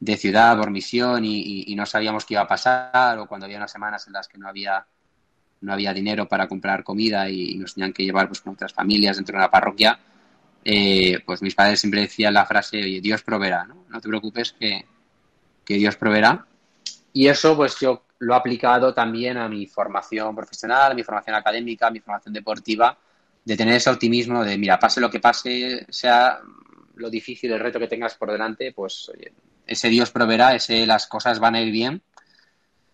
[0.00, 3.70] de ciudad por misión y, no sabíamos qué iba a pasar o cuando había unas
[3.70, 4.84] semanas en las que no había
[5.60, 9.16] no había dinero para comprar comida y, nos tenían que llevar pues con otras familias
[9.16, 10.00] dentro de la parroquia
[10.64, 14.52] eh, pues mis padres siempre decían la frase oye Dios proveerá no, no te preocupes
[14.52, 14.86] que,
[15.64, 16.46] que Dios proveerá
[17.12, 21.36] y eso pues yo lo he aplicado también a mi formación profesional a mi formación
[21.36, 22.96] académica a mi formación deportiva
[23.44, 26.40] de tener ese optimismo de mira pase lo que pase sea
[26.94, 29.10] lo difícil el reto que tengas por delante pues
[29.70, 32.02] ese Dios proveerá, ese las cosas van a ir bien,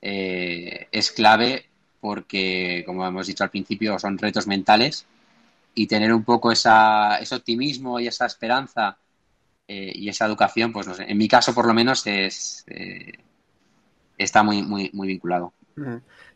[0.02, 1.66] eh, es clave
[2.00, 5.06] porque, como hemos dicho al principio, son retos mentales
[5.74, 8.98] y tener un poco esa, ese optimismo y esa esperanza
[9.66, 13.12] eh, y esa educación, pues no sé, en mi caso por lo menos es, eh,
[14.18, 15.54] está muy, muy, muy vinculado.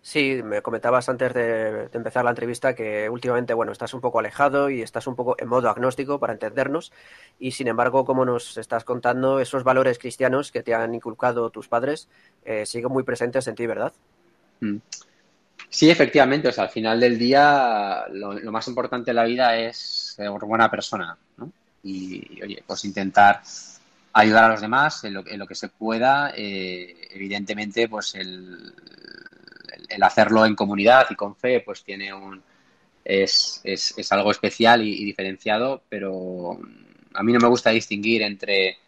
[0.03, 4.69] Sí, me comentabas antes de, empezar la entrevista que últimamente, bueno, estás un poco alejado
[4.69, 6.93] y estás un poco en modo agnóstico para entendernos
[7.39, 11.69] y sin embargo, como nos estás contando, esos valores cristianos que te han inculcado tus
[11.69, 12.09] padres
[12.45, 13.93] eh, siguen muy presentes en ti, ¿verdad?
[15.71, 20.15] Sí, efectivamente, o sea, al final del día lo, más importante en la vida es
[20.17, 21.51] ser buena persona, ¿no?
[21.83, 23.41] Y, oye, pues intentar
[24.13, 28.75] ayudar a los demás en lo, en lo que se pueda, eh, evidentemente, pues el
[29.91, 32.43] el hacerlo en comunidad y con fe, pues tiene un.
[33.05, 36.61] Es, es, algo especial y, diferenciado, pero
[37.15, 38.79] a mí no me gusta distinguir entre,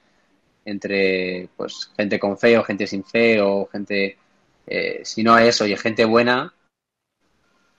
[0.65, 4.17] entre pues, gente con fe o gente sin fe o gente.
[4.67, 6.55] Eh, si no es, oye, gente buena,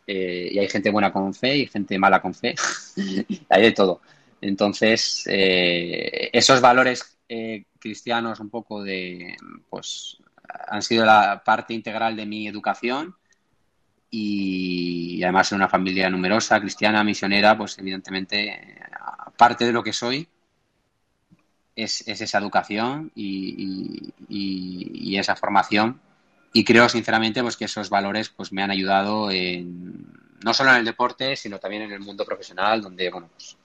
[0.06, 2.56] eh, y hay gente buena con fe y gente mala con fe,
[3.50, 4.02] hay de todo.
[4.42, 7.18] Entonces, eh, esos valores
[7.80, 9.36] cristianos un poco de,
[9.70, 10.18] pues,
[10.68, 13.16] han sido la parte integral de mi educación
[14.10, 18.80] y además en una familia numerosa, cristiana, misionera, pues evidentemente
[19.38, 20.28] parte de lo que soy
[21.76, 24.14] es, esa educación y,
[25.18, 26.02] esa formación.
[26.54, 30.06] Y creo sinceramente pues que esos valores pues me han ayudado en,
[30.44, 33.58] no solo en el deporte sino también en el mundo profesional donde bueno pues,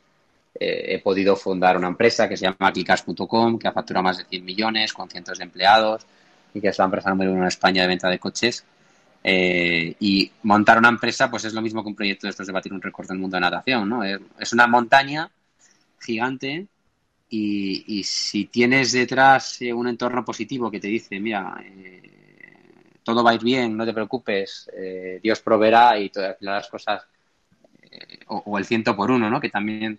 [0.54, 4.24] eh, he podido fundar una empresa que se llama Clicas.com que ha facturado más de
[4.24, 6.06] 100 millones con cientos de empleados
[6.58, 8.64] y que es la empresa número uno en España de venta de coches.
[9.22, 12.52] Eh, y montar una empresa, pues es lo mismo que un proyecto de estos de
[12.52, 14.04] batir un récord del mundo de natación, ¿no?
[14.04, 15.30] Es, una montaña
[16.00, 16.66] gigante
[17.28, 21.62] y, si tienes detrás eh, un entorno positivo que te dice, mira,
[23.02, 24.70] todo va a ir bien, no te preocupes,
[25.22, 27.02] Dios proveerá y todas las cosas,
[28.28, 29.40] o, el ciento por uno, ¿no?
[29.40, 29.98] Que también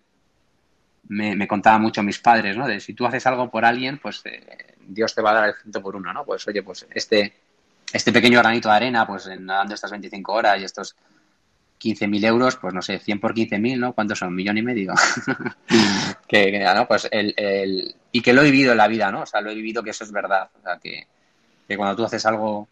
[1.10, 2.68] me, me contaban mucho mis padres, ¿no?
[2.68, 5.56] De si tú haces algo por alguien, pues eh, Dios te va a dar el
[5.56, 6.24] ciento por uno, ¿no?
[6.24, 7.34] Pues oye, pues este,
[7.92, 10.96] este pequeño granito de arena, pues nadando estas 25 horas y estos
[11.80, 13.94] 15.000 euros, pues no sé, 100 por 15.000, ¿no?
[13.94, 14.30] ¿Cuántos son?
[14.30, 14.94] ¿Un millón y medio?
[16.28, 16.88] que, ¿no?
[16.88, 19.22] Pues el, el, y que lo he vivido en la vida, ¿no?
[19.22, 20.50] O sea, lo he vivido que eso es verdad.
[20.60, 21.08] O sea, que,
[21.68, 22.68] que cuando tú haces algo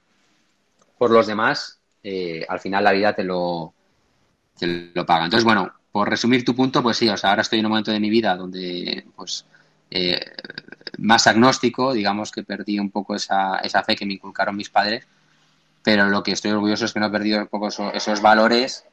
[0.98, 3.74] por los demás, eh, al final la vida te lo,
[4.60, 5.26] te lo paga.
[5.26, 7.92] Entonces, bueno, por resumir tu punto, pues sí, o sea, ahora estoy en un momento
[7.92, 9.46] de mi vida donde, pues,
[9.90, 10.20] eh,
[10.98, 15.08] más agnóstico, digamos que perdí un poco esa, esa fe que me inculcaron mis padres,
[15.84, 18.86] pero lo que estoy orgulloso es que no he perdido un poco esos valores,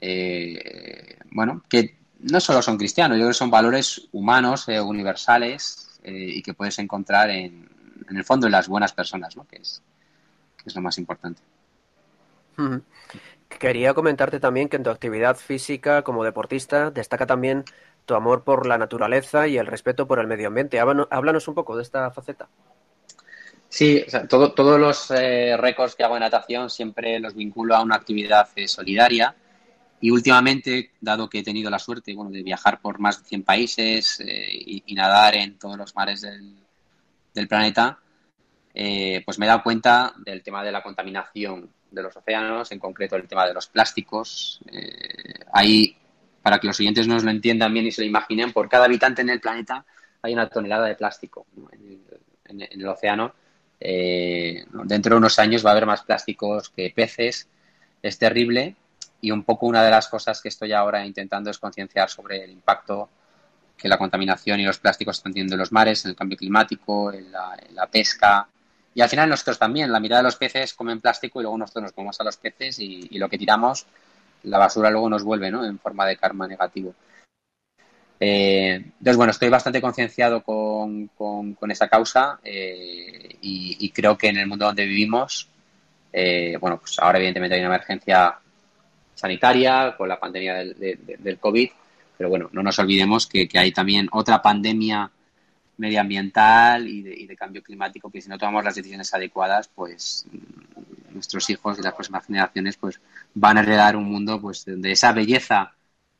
[0.00, 5.82] eh, bueno, que no solo son cristianos, yo creo que son valores humanos, eh, universales,
[6.08, 7.68] y que puedes encontrar en,
[8.08, 9.46] en el fondo en las buenas personas, ¿no?
[9.46, 9.82] Que es,
[10.56, 11.42] que es lo más importante.
[13.48, 17.64] Quería comentarte también que en tu actividad física como deportista destaca también
[18.04, 20.80] tu amor por la naturaleza y el respeto por el medio ambiente.
[20.80, 22.48] Háblanos un poco de esta faceta.
[23.68, 28.48] Sí, todos los eh, récords que hago en natación siempre los vinculo a una actividad
[28.54, 29.34] eh, solidaria
[30.00, 33.42] y últimamente, dado que he tenido la suerte bueno, de viajar por más de 100
[33.42, 36.54] países eh, y, nadar en todos los mares del,
[37.34, 37.98] del planeta,
[39.24, 43.16] pues me he dado cuenta del tema de la contaminación de los océanos, en concreto
[43.16, 44.60] el tema de los plásticos.
[44.70, 45.96] Eh, ahí,
[46.42, 49.22] para que los siguientes nos lo entiendan bien y se lo imaginen, por cada habitante
[49.22, 49.84] en el planeta
[50.22, 53.34] hay una tonelada de plástico en, el, océano.
[53.80, 57.48] Eh, dentro de unos años va a haber más plásticos que peces.
[58.02, 58.76] Es terrible
[59.20, 62.50] y un poco una de las cosas que estoy ahora intentando es concienciar sobre el
[62.50, 63.08] impacto
[63.76, 67.12] que la contaminación y los plásticos están teniendo en los mares, en el cambio climático,
[67.12, 68.48] en la pesca,
[68.96, 71.82] y al final nosotros también, la mitad de los peces comen plástico y luego nosotros
[71.82, 73.84] nos comemos a los peces y, lo que tiramos,
[74.44, 75.66] la basura luego nos vuelve, ¿no?
[75.66, 76.94] En forma de karma negativo.
[78.18, 84.38] Eh, entonces, bueno, estoy bastante concienciado con, con, esa causa eh, y, creo que en
[84.38, 85.50] el mundo donde vivimos,
[86.10, 88.38] eh, bueno, pues ahora evidentemente hay una emergencia
[89.14, 91.68] sanitaria con la pandemia del, del COVID,
[92.16, 95.10] pero bueno, no nos olvidemos que, que hay también otra pandemia
[95.78, 101.48] medioambiental y de, cambio climático, que si no tomamos las decisiones adecuadas, pues mm, nuestros
[101.50, 103.00] hijos y las próximas generaciones pues
[103.34, 105.72] van a heredar un mundo pues de esa belleza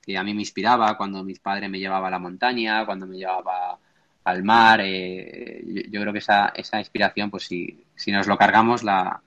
[0.03, 3.17] que a mí me inspiraba cuando mis padres me llevaba a la montaña, cuando me
[3.17, 3.79] llevaba
[4.25, 4.81] al mar.
[4.83, 9.21] Eh, yo, creo que esa, esa inspiración, pues si, si nos lo cargamos, la,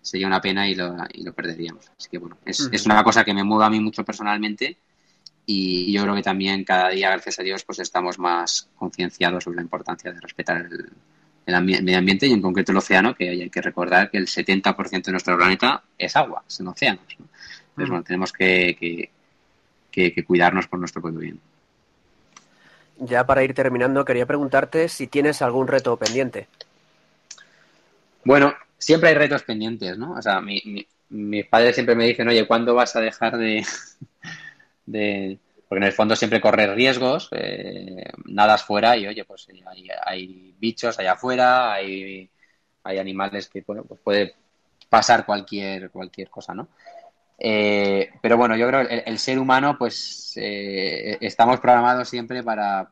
[0.00, 1.90] sería una pena y lo, y lo perderíamos.
[1.98, 4.78] Así que bueno, es, es una cosa que me mueve a mí mucho personalmente
[5.54, 9.56] y yo creo que también cada día, gracias a Dios, pues estamos más concienciados sobre
[9.56, 13.60] la importancia de respetar el, medio ambiente y en concreto el océano, que hay que
[13.60, 17.04] recordar que el 70% de nuestro planeta es agua, son océanos.
[17.10, 17.90] Entonces, mm.
[17.90, 19.10] bueno, tenemos que,
[19.90, 21.40] que, cuidarnos por nuestro propio bien.
[23.00, 26.46] Ya para ir terminando, quería preguntarte si tienes algún reto pendiente.
[28.24, 30.12] Bueno, siempre hay retos pendientes, ¿no?
[30.12, 33.64] O sea, mis padres siempre me dicen, oye, ¿cuándo vas a dejar de,
[34.86, 35.38] de
[35.72, 39.48] porque en el fondo siempre corres riesgos, eh, nadas fuera y oye, pues
[40.04, 42.28] hay, bichos allá afuera, hay,
[42.82, 44.34] hay animales que bueno, pues puede
[44.90, 46.68] pasar cualquier, cualquier cosa, ¿no?
[47.38, 52.90] Eh, pero bueno, yo creo que el, ser humano, pues eh, estamos programados siempre para,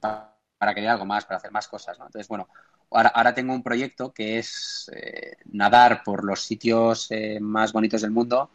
[0.00, 2.06] para, querer algo más, para hacer más cosas, ¿no?
[2.06, 2.48] Entonces, bueno,
[2.90, 8.12] ahora, ahora tengo un proyecto que es eh, nadar por los sitios más bonitos del
[8.12, 8.50] mundo,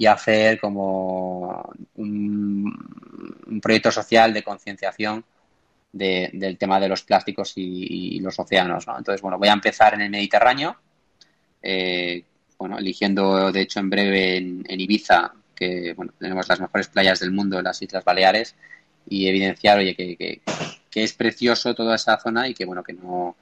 [0.00, 5.22] y hacer como un, proyecto social de concienciación
[5.92, 8.86] del tema de los plásticos y, los océanos.
[8.88, 10.74] Entonces, bueno, voy a empezar en el Mediterráneo,
[11.60, 12.24] eh,
[12.56, 17.32] bueno, eligiendo de hecho en breve en, Ibiza, que bueno, tenemos las mejores playas del
[17.32, 18.54] mundo, en las Islas Baleares,
[19.06, 20.40] y evidenciar, oye, que,
[20.94, 23.36] es precioso toda esa zona y que bueno, que no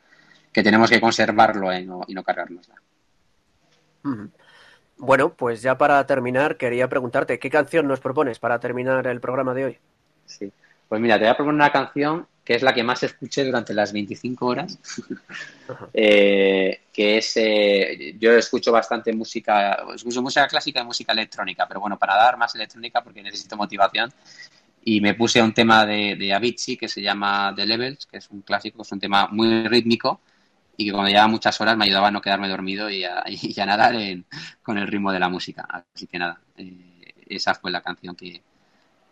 [0.53, 2.75] que tenemos que conservarlo y no, y no cargárnosla.
[4.98, 9.54] Bueno, pues ya para terminar, quería preguntarte, ¿qué canción nos propones para terminar el programa
[9.54, 9.78] de hoy?
[10.26, 10.52] Sí,
[10.88, 13.74] pues mira, te voy a proponer una canción que es la que más escuché durante
[13.74, 14.78] las 25 horas,
[15.92, 21.80] eh, que es, eh, yo escucho bastante música, escucho música clásica y música electrónica, pero
[21.80, 24.11] bueno, para dar más electrónica porque necesito motivación,
[24.82, 28.16] y me puse a un tema de, de Avicii que se llama The Levels, que
[28.16, 30.22] es un clásico, es un tema muy rítmico,
[30.81, 33.25] y que cuando llevaba muchas horas me ayudaba a no quedarme dormido y a,
[33.67, 33.97] nadar
[34.62, 35.67] con el ritmo de la música.
[35.69, 38.43] Así que nada, eh, esa fue la canción que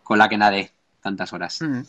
[0.04, 1.60] con la que nadé tantas horas.
[1.60, 1.82] Mm.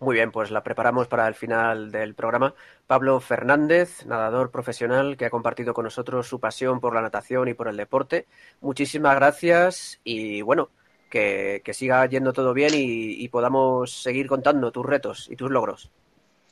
[0.00, 2.54] Muy bien, pues la preparamos para el final del programa.
[2.86, 7.54] Pablo Fernández, nadador profesional que ha compartido con nosotros su pasión por la natación y
[7.54, 8.26] por el deporte.
[8.60, 10.70] Muchísimas gracias y bueno,
[11.08, 15.90] que, siga yendo todo bien y, podamos seguir contando tus retos y tus logros.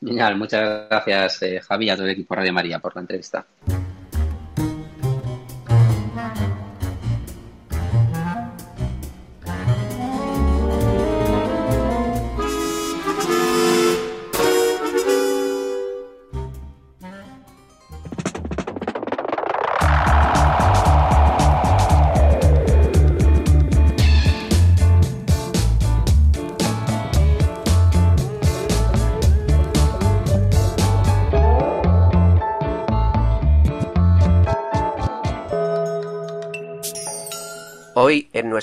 [0.03, 3.47] Genial, muchas gracias eh, Javi y a todo el equipo Radio María por la entrevista.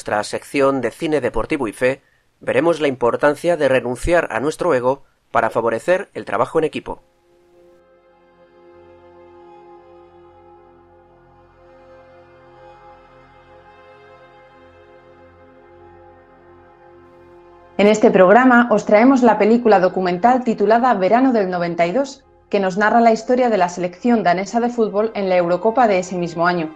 [0.08, 2.02] Nuestra sección de cine deportivo y fe,
[2.40, 7.02] veremos la importancia de renunciar a nuestro ego para favorecer el trabajo en equipo.
[17.78, 23.02] En este programa os traemos la película documental titulada Verano del 92, que nos narra
[23.02, 26.74] la historia de la selección danesa de fútbol en la Eurocopa de ese mismo año.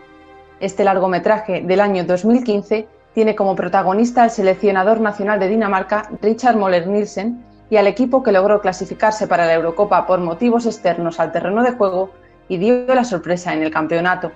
[0.60, 6.88] Este largometraje del año 2015 tiene como protagonista al seleccionador nacional de Dinamarca, Richard Moller
[6.88, 11.63] Nielsen, y al equipo que logró clasificarse para la Eurocopa por motivos externos al terreno
[11.63, 12.12] de juego
[12.50, 14.32] y dio la sorpresa en el campeonato.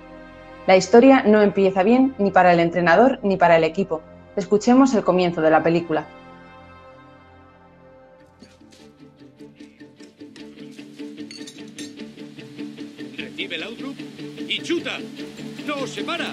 [0.66, 4.00] La historia no empieza bien ni para el entrenador ni para el equipo.
[4.36, 6.06] Escuchemos el comienzo de la película.
[13.16, 13.64] Recibe el
[14.48, 14.98] y chuta.
[15.66, 16.32] ¡No se para!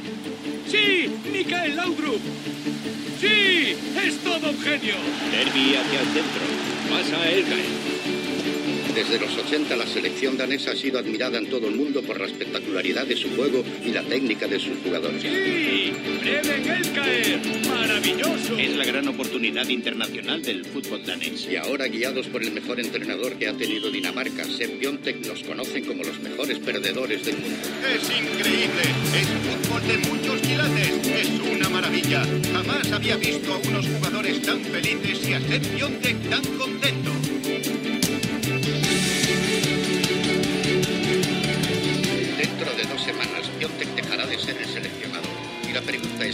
[0.67, 1.09] ¡Sí!
[1.31, 2.21] ¡Mikael Laudrup!
[3.19, 3.75] ¡Sí!
[4.05, 4.93] ¡Es todo un genio!
[5.31, 6.43] Derby hacia el centro.
[6.89, 7.92] Pasa a Elgain.
[8.95, 12.27] Desde los 80 la selección danesa ha sido admirada en todo el mundo por la
[12.27, 15.19] espectacularidad de su juego y la técnica de sus jugadores.
[15.19, 15.93] ¡Sí!
[16.23, 17.41] el caer!
[17.67, 18.55] ¡Maravilloso!
[18.57, 21.47] Es la gran oportunidad internacional del fútbol danés.
[21.49, 25.85] Y ahora, guiados por el mejor entrenador que ha tenido Dinamarca, Sepp Piontek, nos conocen
[25.85, 27.67] como los mejores perdedores del mundo.
[27.95, 28.83] ¡Es increíble!
[29.19, 29.27] Es
[29.65, 31.07] fútbol de muchos quilates.
[31.07, 32.23] ¡Es una maravilla!
[32.53, 37.11] Jamás había visto a unos jugadores tan felices y a Sepp Piontek tan contento.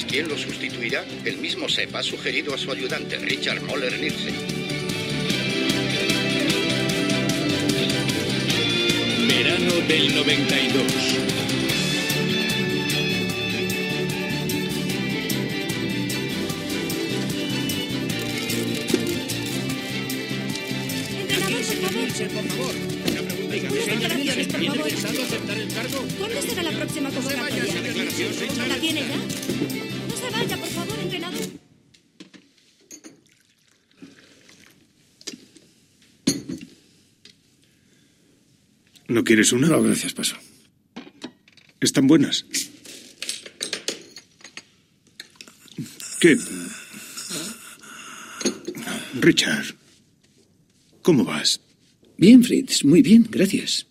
[0.10, 1.06] Pregunta ¿quién lo sustituirá?
[1.26, 4.34] El mismo Sepp ha sugerido a su ayudante, Richard Moller Nielsen.
[9.28, 10.84] Verano del 92.
[22.20, 22.76] por favor.
[26.20, 27.64] ¿Cuándo será la próxima convocatoria?
[28.68, 29.49] ¿La tiene ya?
[39.20, 39.68] ¿No quieres una?
[39.68, 40.38] No, gracias, paso.
[41.82, 42.46] ¿Están buenas?
[46.22, 46.38] ¿Qué?
[49.20, 49.76] Richard,
[51.02, 51.60] ¿cómo vas?
[52.18, 53.88] Bien, Fritz, muy bien, gracias.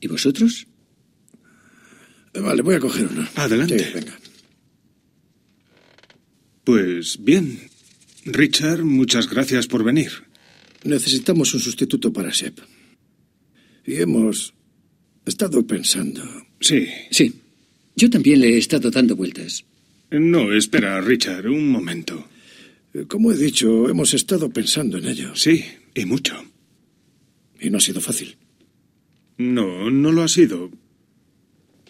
[0.00, 0.66] ¿Y vosotros?
[2.32, 3.28] Vale, voy a coger uno.
[3.34, 3.90] Adelante.
[3.94, 4.18] venga.
[6.64, 7.68] Pues bien.
[8.24, 10.12] Richard, muchas gracias por venir.
[10.84, 12.58] Necesitamos un sustituto para Shep.
[13.90, 14.54] Y hemos
[15.26, 16.22] estado pensando.
[16.60, 16.86] Sí.
[17.10, 17.34] Sí.
[17.96, 19.64] Yo también le he estado dando vueltas.
[20.12, 22.28] No, espera, Richard, un momento.
[23.08, 25.34] Como he dicho, hemos estado pensando en ello.
[25.34, 26.40] Sí, y mucho.
[27.58, 28.36] Y no ha sido fácil.
[29.38, 30.70] No, no lo ha sido.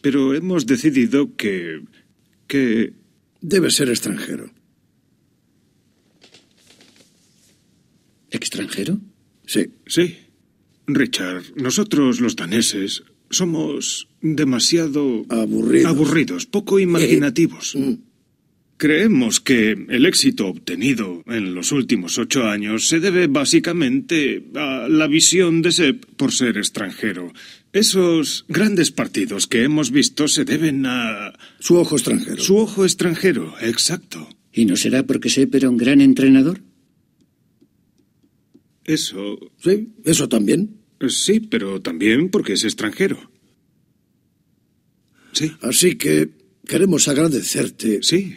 [0.00, 1.82] Pero hemos decidido que...
[2.46, 2.94] que...
[3.42, 4.50] Debe ser extranjero.
[8.30, 8.98] ¿Extranjero?
[9.44, 9.66] Sí.
[9.86, 10.16] Sí.
[10.86, 15.24] Richard, nosotros los daneses somos demasiado...
[15.28, 15.90] Aburridos.
[15.90, 17.74] Aburridos, poco imaginativos.
[17.76, 17.94] Mm.
[18.76, 25.06] Creemos que el éxito obtenido en los últimos ocho años se debe básicamente a la
[25.06, 27.30] visión de Sepp por ser extranjero.
[27.74, 31.34] Esos grandes partidos que hemos visto se deben a...
[31.58, 32.42] Su ojo extranjero.
[32.42, 34.26] Su ojo extranjero, exacto.
[34.50, 36.62] ¿Y no será porque Sepp era un gran entrenador?
[38.84, 39.38] Eso...
[39.58, 40.80] Sí, eso también.
[41.08, 43.30] Sí, pero también porque es extranjero.
[45.32, 45.52] Sí.
[45.62, 46.30] Así que
[46.66, 48.02] queremos agradecerte.
[48.02, 48.36] Sí.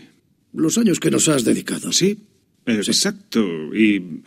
[0.54, 1.92] Los años que nos has dedicado.
[1.92, 2.20] Sí,
[2.66, 3.44] exacto.
[3.76, 4.22] Y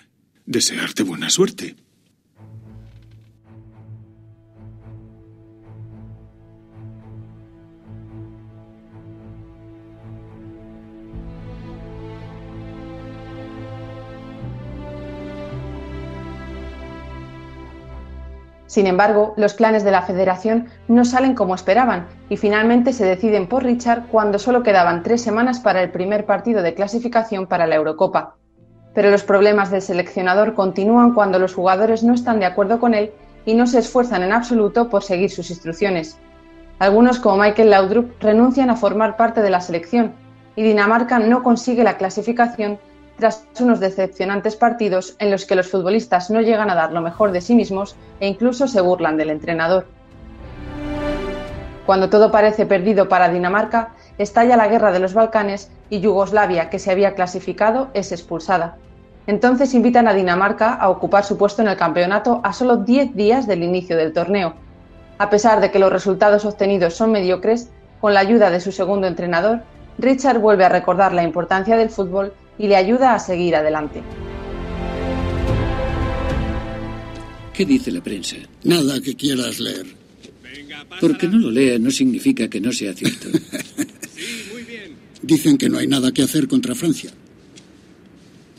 [0.45, 1.77] desearte buena suerte.
[18.77, 23.47] Sin embargo, los planes de la federación no salen como esperaban y finalmente se deciden
[23.47, 27.77] por Richard cuando solo quedaban tres semanas para el primer partido de clasificación para la
[27.77, 28.35] Eurocopa.
[28.93, 33.13] Pero los problemas del seleccionador continúan cuando los jugadores no están de acuerdo con él
[33.47, 36.19] y no se esfuerzan en absoluto por seguir sus instrucciones.
[36.79, 40.13] Algunos, como Michael Laudrup, renuncian a formar parte de la selección
[40.55, 42.79] y Dinamarca no consigue la clasificación
[43.19, 47.33] tras unos decepcionantes partidos en los que los futbolistas no llegan a dar lo mejor
[47.33, 49.87] de sí mismos e incluso se burlan del entrenador.
[51.87, 56.81] Cuando todo parece perdido para Dinamarca, estalla la guerra de los Balcanes y Yugoslavia, que
[56.81, 58.77] se había clasificado, es expulsada.
[59.29, 63.47] Entonces invitan a Dinamarca a ocupar su puesto en el campeonato a solo 10 días
[63.47, 64.55] del inicio del torneo.
[65.19, 69.07] A pesar de que los resultados obtenidos son mediocres, con la ayuda de su segundo
[69.07, 69.63] entrenador,
[69.99, 74.03] Richard vuelve a recordar la importancia del fútbol y le ayuda a seguir adelante.
[77.53, 78.37] ¿Qué dice la prensa?
[78.65, 79.87] Nada que quieras leer.
[81.01, 83.29] Porque no lo lea no significa que no sea cierto.
[85.23, 87.11] Dicen que no hay nada que hacer contra Francia.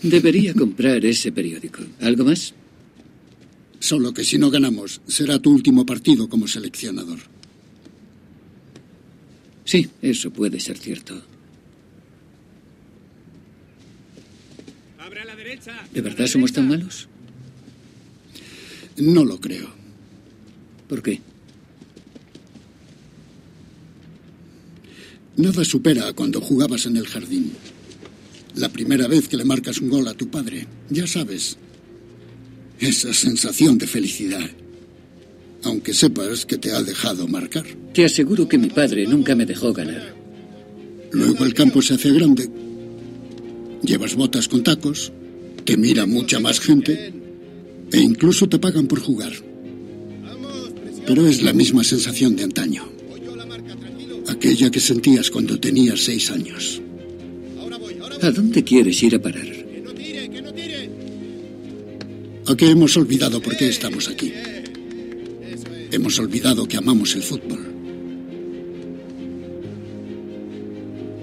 [0.02, 1.84] Debería comprar ese periódico.
[2.02, 2.54] ¿Algo más?
[3.80, 7.20] Solo que si no ganamos, será tu último partido como seleccionador.
[9.64, 11.22] Sí, eso puede ser cierto.
[15.94, 17.08] ¿De verdad somos tan malos?
[18.98, 19.70] No lo creo.
[20.90, 21.22] ¿Por qué?
[25.38, 27.54] Nada supera a cuando jugabas en el jardín.
[28.56, 31.58] La primera vez que le marcas un gol a tu padre, ya sabes.
[32.80, 34.50] Esa sensación de felicidad.
[35.64, 37.66] Aunque sepas que te ha dejado marcar.
[37.94, 40.14] Te aseguro que mi padre nunca me dejó ganar.
[41.12, 42.50] Luego el campo se hace grande.
[43.84, 45.12] Llevas botas con tacos,
[45.68, 47.12] te mira mucha más gente
[47.92, 49.34] e incluso te pagan por jugar.
[51.06, 52.88] Pero es la misma sensación de antaño.
[54.30, 56.82] Aquella que sentías cuando tenías seis años.
[58.22, 59.46] ¿A dónde quieres ir a parar?
[62.48, 64.32] ¿A qué hemos olvidado por qué estamos aquí?
[65.92, 67.60] Hemos olvidado que amamos el fútbol.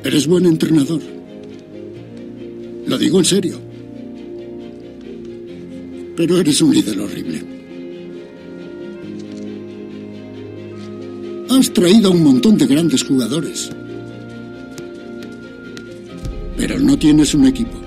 [0.05, 1.01] Eres buen entrenador.
[2.87, 3.74] Lo digo en serio.
[6.17, 7.43] Pero eres un líder horrible.
[11.51, 13.71] Has traído a un montón de grandes jugadores.
[16.57, 17.84] Pero no tienes un equipo.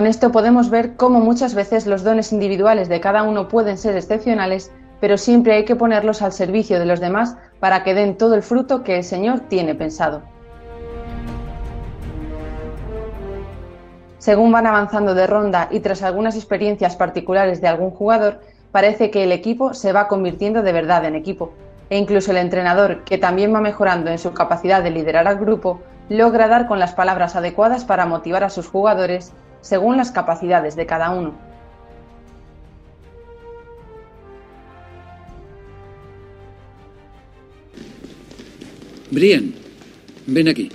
[0.00, 3.98] Con esto podemos ver cómo muchas veces los dones individuales de cada uno pueden ser
[3.98, 8.34] excepcionales, pero siempre hay que ponerlos al servicio de los demás para que den todo
[8.34, 10.22] el fruto que el Señor tiene pensado.
[14.16, 18.40] Según van avanzando de ronda y tras algunas experiencias particulares de algún jugador,
[18.72, 21.52] parece que el equipo se va convirtiendo de verdad en equipo,
[21.90, 25.78] e incluso el entrenador, que también va mejorando en su capacidad de liderar al grupo,
[26.08, 30.86] logra dar con las palabras adecuadas para motivar a sus jugadores según las capacidades de
[30.86, 31.50] cada uno.
[39.10, 39.52] Brian,
[40.26, 40.70] ven aquí.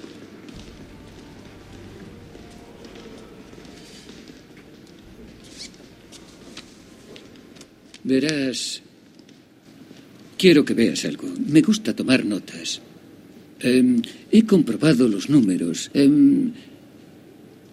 [8.03, 8.83] Verás,
[10.37, 11.27] quiero que veas algo.
[11.47, 12.81] Me gusta tomar notas.
[13.59, 15.89] Em, he comprobado los números.
[15.93, 16.53] Em,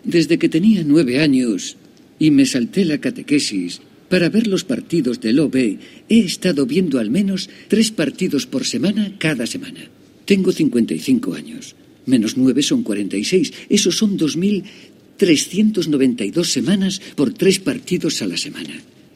[0.05, 1.77] desde que tenía nueve años
[2.19, 5.79] y me salté la catequesis para ver los partidos del OB,
[6.09, 9.89] he estado viendo al menos tres partidos por semana cada semana.
[10.27, 11.75] Tengo 55 años.
[12.05, 13.53] Menos nueve son 46.
[13.71, 18.75] Esos son 2.392 semanas por tres partidos a la semana.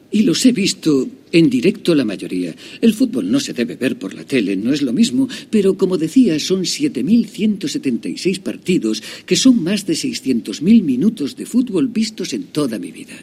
[0.09, 2.55] Y los he visto en directo la mayoría.
[2.79, 5.97] El fútbol no se debe ver por la tele, no es lo mismo, pero como
[5.97, 12.79] decía, son 7.176 partidos, que son más de 600.000 minutos de fútbol vistos en toda
[12.79, 13.15] mi vida.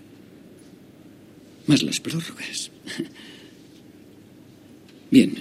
[1.66, 2.70] Más las prórrogas.
[5.10, 5.32] Bien,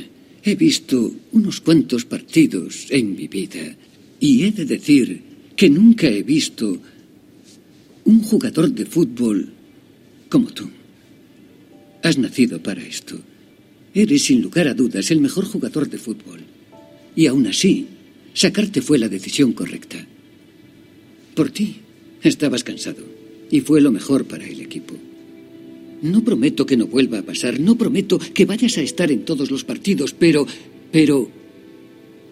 [0.44, 3.76] he visto unos cuantos partidos en mi vida
[4.20, 5.22] y he de decir
[5.56, 6.78] que nunca he visto
[8.06, 9.50] un jugador de fútbol
[10.30, 10.70] como tú.
[12.04, 13.18] Has nacido para esto.
[13.94, 16.42] Eres sin lugar a dudas el mejor jugador de fútbol.
[17.16, 17.88] Y aún así,
[18.34, 20.06] sacarte fue la decisión correcta.
[21.34, 21.78] Por ti,
[22.22, 23.04] estabas cansado.
[23.50, 24.96] Y fue lo mejor para el equipo.
[26.02, 29.50] No prometo que no vuelva a pasar, no prometo que vayas a estar en todos
[29.50, 30.46] los partidos, pero...
[30.92, 31.32] pero...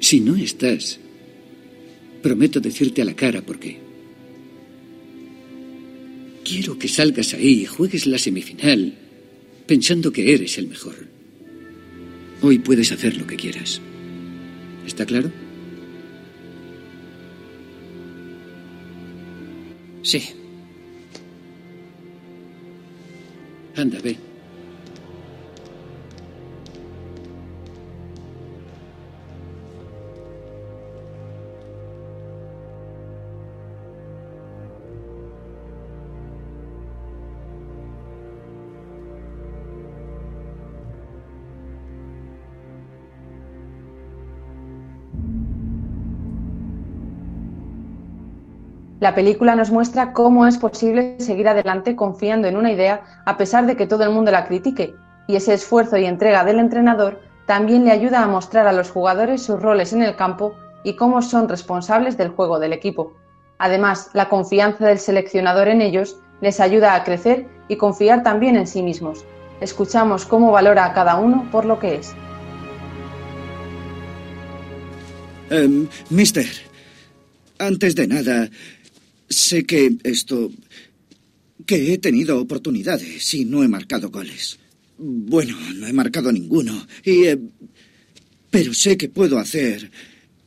[0.02, 1.00] Si no estás,
[2.22, 3.78] prometo decirte a la cara por qué.
[6.44, 8.96] Quiero que salgas ahí y juegues la semifinal
[9.72, 10.96] pensando que eres el mejor.
[12.42, 13.80] Hoy puedes hacer lo que quieras.
[14.86, 15.32] ¿Está claro?
[20.04, 20.22] Sí.
[23.78, 24.31] Anda, ve.
[49.02, 53.66] La película nos muestra cómo es posible seguir adelante confiando en una idea a pesar
[53.66, 54.94] de que todo el mundo la critique,
[55.28, 59.42] y ese esfuerzo y entrega del entrenador también le ayuda a mostrar a los jugadores
[59.42, 63.18] sus roles en el campo y cómo son responsables del juego del equipo.
[63.58, 68.68] Además, la confianza del seleccionador en ellos les ayuda a crecer y confiar también en
[68.68, 69.26] sí mismos.
[69.62, 72.14] Escuchamos cómo valora a cada uno por lo que es.
[75.50, 76.46] Em, mister,
[77.58, 78.48] antes de nada,
[79.32, 80.52] Sé que esto...
[81.66, 84.60] que he tenido oportunidades y no he marcado goles.
[84.98, 86.88] Bueno, no he marcado ninguno.
[87.04, 87.26] Y...
[87.26, 87.40] Eh,
[88.50, 89.90] pero sé que puedo hacer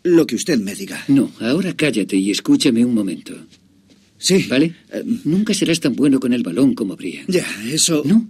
[0.02, 1.02] lo que usted me diga.
[1.08, 3.34] No, ahora cállate y escúchame un momento.
[4.18, 4.44] Sí.
[4.48, 4.74] ¿Vale?
[4.92, 7.24] Eh, nunca serás tan bueno con el balón como Brian.
[7.28, 8.02] Ya, eso...
[8.04, 8.28] No.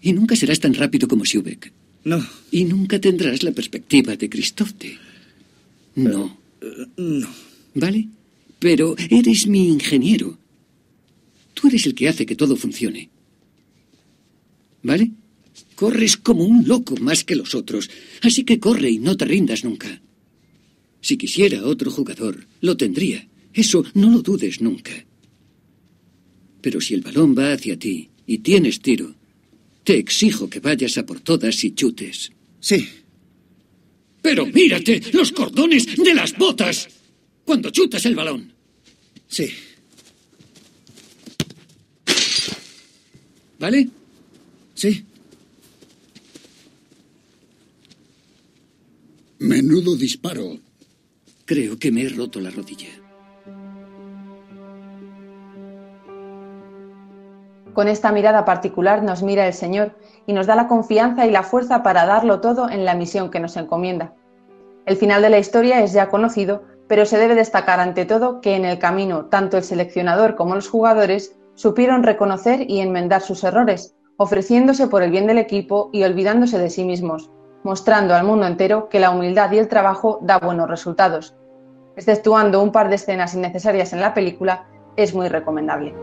[0.00, 1.72] Y nunca serás tan rápido como Schubek.
[2.04, 2.24] No.
[2.52, 4.96] Y nunca tendrás la perspectiva de Christofte.
[5.96, 6.38] No.
[6.60, 7.28] Eh, no.
[7.74, 8.08] ¿Vale?
[8.58, 10.38] Pero eres mi ingeniero.
[11.54, 13.10] Tú eres el que hace que todo funcione.
[14.82, 15.10] ¿Vale?
[15.74, 17.90] Corres como un loco más que los otros,
[18.22, 20.00] así que corre y no te rindas nunca.
[21.00, 23.28] Si quisiera otro jugador, lo tendría.
[23.52, 24.92] Eso no lo dudes nunca.
[26.60, 29.14] Pero si el balón va hacia ti y tienes tiro,
[29.84, 32.32] te exijo que vayas a por todas y chutes.
[32.60, 32.88] Sí.
[34.20, 36.88] Pero mírate los cordones de las botas
[37.46, 38.52] cuando chutas el balón.
[39.28, 39.48] Sí.
[43.58, 43.88] ¿Vale?
[44.74, 45.06] Sí.
[49.38, 50.58] Menudo disparo.
[51.46, 52.88] Creo que me he roto la rodilla.
[57.72, 61.42] Con esta mirada particular nos mira el Señor y nos da la confianza y la
[61.42, 64.14] fuerza para darlo todo en la misión que nos encomienda.
[64.86, 68.56] El final de la historia es ya conocido, pero se debe destacar ante todo que
[68.56, 73.94] en el camino tanto el seleccionador como los jugadores supieron reconocer y enmendar sus errores,
[74.16, 77.30] ofreciéndose por el bien del equipo y olvidándose de sí mismos,
[77.64, 81.34] mostrando al mundo entero que la humildad y el trabajo da buenos resultados.
[81.96, 84.66] Exceptuando un par de escenas innecesarias en la película,
[84.96, 85.94] es muy recomendable.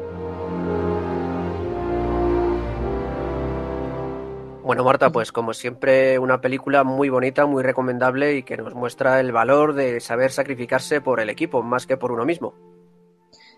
[4.63, 9.19] Bueno, Marta, pues como siempre, una película muy bonita, muy recomendable y que nos muestra
[9.19, 12.53] el valor de saber sacrificarse por el equipo más que por uno mismo.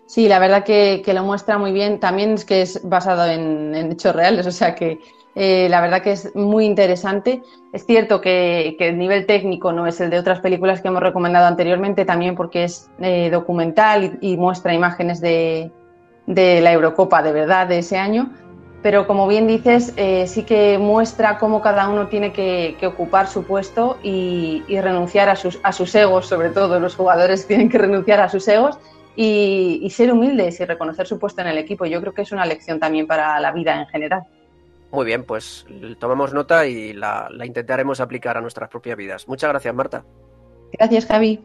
[0.06, 2.00] Sí, la verdad que, lo muestra muy bien.
[2.00, 4.98] También es que es basado en, hechos reales, o sea que
[5.36, 7.40] eh, la verdad que es muy interesante.
[7.72, 11.46] Es cierto que, el nivel técnico no es el de otras películas que hemos recomendado
[11.46, 15.70] anteriormente, también porque es eh, documental y, muestra imágenes de,
[16.26, 18.32] de la Eurocopa de verdad de ese año
[18.86, 23.42] pero como bien dices, eh, sí que muestra cómo cada uno tiene que, ocupar su
[23.42, 28.20] puesto y, renunciar a sus, a sus, egos, sobre todo los jugadores tienen que renunciar
[28.20, 28.78] a sus egos
[29.16, 31.84] y, ser humildes y reconocer su puesto en el equipo.
[31.84, 34.22] Yo creo que es una lección también para la vida en general.
[34.92, 35.66] Muy bien, pues
[35.98, 39.26] tomamos nota y la intentaremos aplicar a nuestras propias vidas.
[39.26, 40.04] Muchas gracias, Marta.
[40.70, 41.44] Gracias, Javi.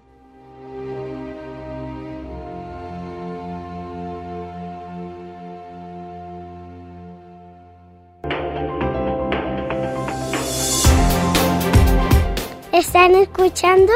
[12.82, 13.94] están escuchando,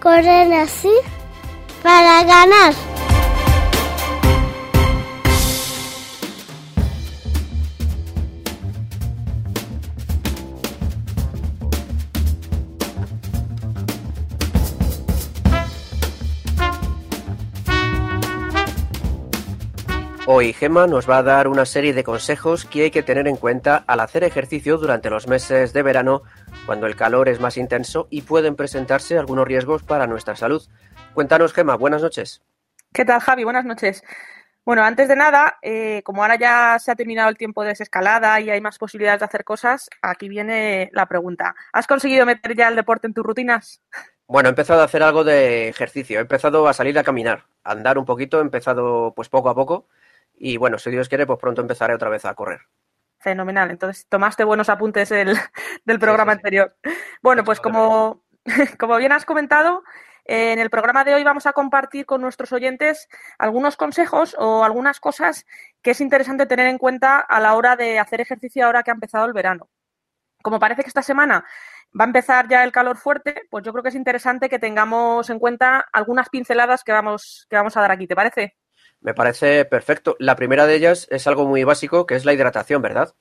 [0.00, 0.92] corren así
[1.82, 2.72] para ganar.
[20.28, 23.36] Hoy Gema nos va a dar una serie de consejos que hay que tener en
[23.36, 26.22] cuenta al hacer ejercicio durante los meses de verano
[26.66, 30.62] cuando el calor es más intenso y pueden presentarse algunos riesgos para nuestra salud.
[31.14, 32.42] Cuéntanos, Gema, buenas noches.
[32.92, 33.44] ¿Qué tal, Javi?
[33.44, 34.02] Buenas noches.
[34.64, 38.40] Bueno, antes de nada, eh, como ahora ya se ha terminado el tiempo de desescalada
[38.40, 41.54] y hay más posibilidades de hacer cosas, aquí viene la pregunta.
[41.72, 43.80] ¿Has conseguido meter ya el deporte en tus rutinas?
[44.26, 47.70] Bueno, he empezado a hacer algo de ejercicio, he empezado a salir a caminar, a
[47.70, 49.86] andar un poquito, he empezado pues poco a poco
[50.34, 52.62] y bueno, si Dios quiere, pues pronto empezaré otra vez a correr.
[53.26, 55.36] Fenomenal, entonces tomaste buenos apuntes del,
[55.84, 56.76] del programa anterior.
[57.20, 58.22] Bueno, pues como,
[58.78, 59.82] como bien has comentado,
[60.26, 65.00] en el programa de hoy vamos a compartir con nuestros oyentes algunos consejos o algunas
[65.00, 65.44] cosas
[65.82, 68.94] que es interesante tener en cuenta a la hora de hacer ejercicio ahora que ha
[68.94, 69.68] empezado el verano.
[70.40, 71.44] Como parece que esta semana
[71.98, 75.28] va a empezar ya el calor fuerte, pues yo creo que es interesante que tengamos
[75.30, 78.06] en cuenta algunas pinceladas que vamos, que vamos a dar aquí.
[78.06, 78.54] ¿Te parece?
[79.06, 80.16] Me parece perfecto.
[80.18, 83.14] La primera de ellas es algo muy básico, que es la hidratación, ¿verdad?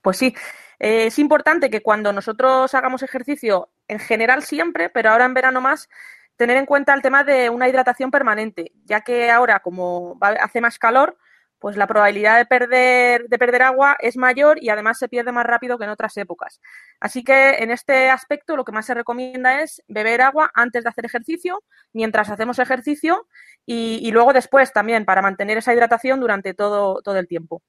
[0.00, 0.32] Pues sí.
[0.78, 5.60] Eh, es importante que cuando nosotros hagamos ejercicio, en general siempre, pero ahora en verano
[5.60, 5.88] más,
[6.36, 10.78] tener en cuenta el tema de una hidratación permanente, ya que ahora, como hace más
[10.78, 11.18] calor,
[11.58, 15.46] pues la probabilidad de perder, de perder agua es mayor y además se pierde más
[15.46, 16.60] rápido que en otras épocas.
[17.00, 20.90] Así que en este aspecto lo que más se recomienda es beber agua antes de
[20.90, 23.26] hacer ejercicio, mientras hacemos ejercicio
[23.66, 27.62] y, y luego después también para mantener esa hidratación durante todo, todo el tiempo.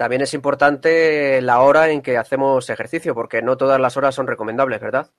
[0.00, 4.26] También es importante la hora en que hacemos ejercicio, porque no todas las horas son
[4.26, 5.10] recomendables, ¿verdad?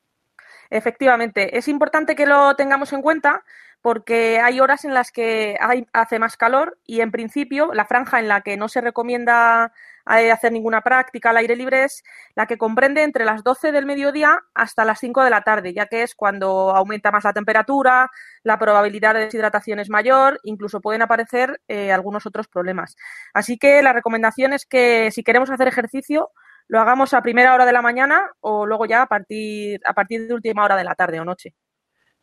[0.71, 3.43] Efectivamente, es importante que lo tengamos en cuenta
[3.81, 5.57] porque hay horas en las que
[5.93, 9.73] hace más calor y en principio la franja en la que no se recomienda
[10.09, 12.03] eh, hacer ninguna práctica al aire libre es
[12.35, 15.87] la que comprende entre las 12 del mediodía hasta las 5 de la tarde, ya
[15.87, 18.09] que es cuando aumenta más la temperatura,
[18.43, 22.95] la probabilidad de deshidratación es mayor, incluso pueden aparecer eh, algunos otros problemas.
[23.33, 26.31] Así que la recomendación es que si queremos hacer ejercicio,
[26.67, 30.27] lo hagamos a primera hora de la mañana o luego ya a partir, a partir
[30.27, 31.55] de última hora de la tarde o noche.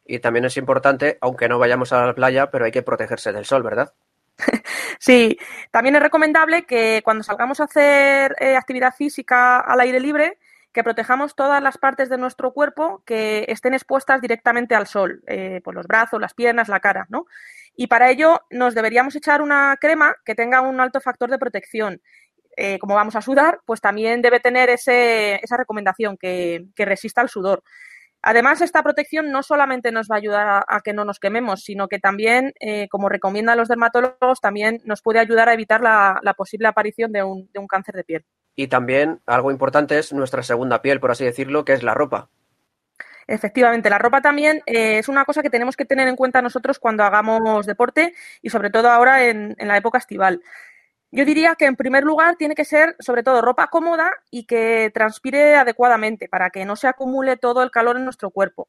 [0.08, 3.44] Y también es importante, aunque no vayamos a la playa, pero hay que protegerse del
[3.44, 3.92] sol, ¿verdad?
[4.98, 5.38] sí,
[5.70, 10.38] también es recomendable que cuando salgamos a hacer eh, actividad física al aire libre,
[10.72, 15.60] que protejamos todas las partes de nuestro cuerpo que estén expuestas directamente al sol, eh,
[15.62, 17.26] por los brazos, las piernas, la cara, ¿no?
[17.76, 22.00] Y para ello nos deberíamos echar una crema que tenga un alto factor de protección
[22.60, 27.28] eh, como vamos a sudar, pues también debe tener ese, esa recomendación que, resista al
[27.28, 27.62] sudor.
[28.22, 31.86] Además, esta protección no solamente nos va a ayudar a, que no nos quememos, sino
[31.88, 36.68] que también, eh, como recomiendan los dermatólogos, también nos puede ayudar a evitar la, posible
[36.68, 38.24] aparición de un, de un, cáncer de piel.
[38.56, 42.28] Y también algo importante es nuestra segunda piel, por así decirlo, que es la ropa.
[43.28, 46.78] Efectivamente, la ropa también eh, es una cosa que tenemos que tener en cuenta nosotros
[46.78, 50.40] cuando hagamos deporte y sobre todo ahora en, en la época estival.
[51.10, 54.90] Yo diría que en primer lugar tiene que ser sobre todo ropa cómoda y que
[54.92, 58.68] transpire adecuadamente para que no se acumule todo el calor en nuestro cuerpo.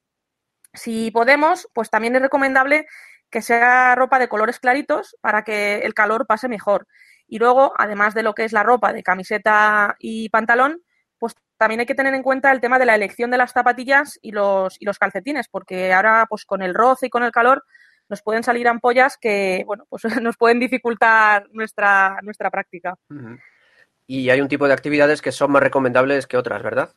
[0.74, 2.88] Si podemos, pues también es recomendable
[3.30, 6.88] que sea ropa de colores claritos para que el calor pase mejor.
[7.28, 10.82] Y luego, además de lo que es la ropa de camiseta y pantalón,
[11.20, 14.20] pues también hay que tener en cuenta el tema de la elección de las zapatillas
[14.22, 17.64] y los, y los calcetines, porque ahora, pues con el roce y con el calor,
[18.10, 22.96] nos pueden salir ampollas que, bueno, pues nos pueden dificultar nuestra, nuestra práctica.
[24.08, 26.90] Y hay un tipo de actividades que son más recomendables que otras, ¿verdad?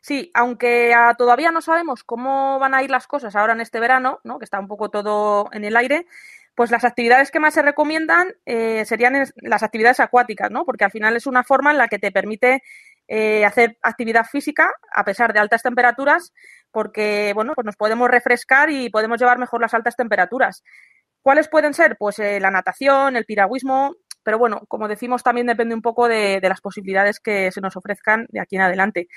[0.00, 3.80] Sí, aunque ah, todavía no sabemos cómo van a ir las cosas ahora en este
[3.80, 4.38] verano, ¿no?
[4.38, 6.06] que está un poco todo en el aire,
[6.60, 10.66] pues las actividades que más se recomiendan eh, serían las actividades acuáticas, ¿no?
[10.66, 12.62] porque al final es una forma en la que te permite
[13.08, 16.34] eh, hacer actividad física a pesar de altas temperaturas,
[16.70, 20.62] porque bueno, pues nos podemos refrescar y podemos llevar mejor las altas temperaturas.
[21.22, 21.96] ¿Cuáles pueden ser?
[21.98, 26.40] Pues eh, la natación, el piragüismo, pero bueno, como decimos, también depende un poco de,
[26.42, 29.08] las posibilidades que se nos ofrezcan de aquí en adelante.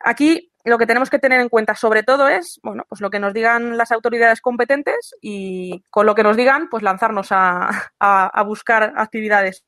[0.00, 3.20] Aquí lo que tenemos que tener en cuenta sobre todo es, bueno, pues lo que
[3.20, 8.92] nos digan las autoridades competentes y con lo que nos digan, pues lanzarnos a buscar
[8.96, 9.64] actividades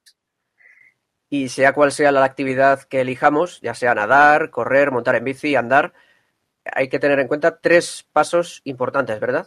[1.31, 5.57] y sea cual sea la actividad que elijamos, ya sea nadar, correr, montar en bici,
[5.57, 5.93] andar,
[6.65, 9.47] hay que tener en cuenta tres pasos importantes, ¿verdad?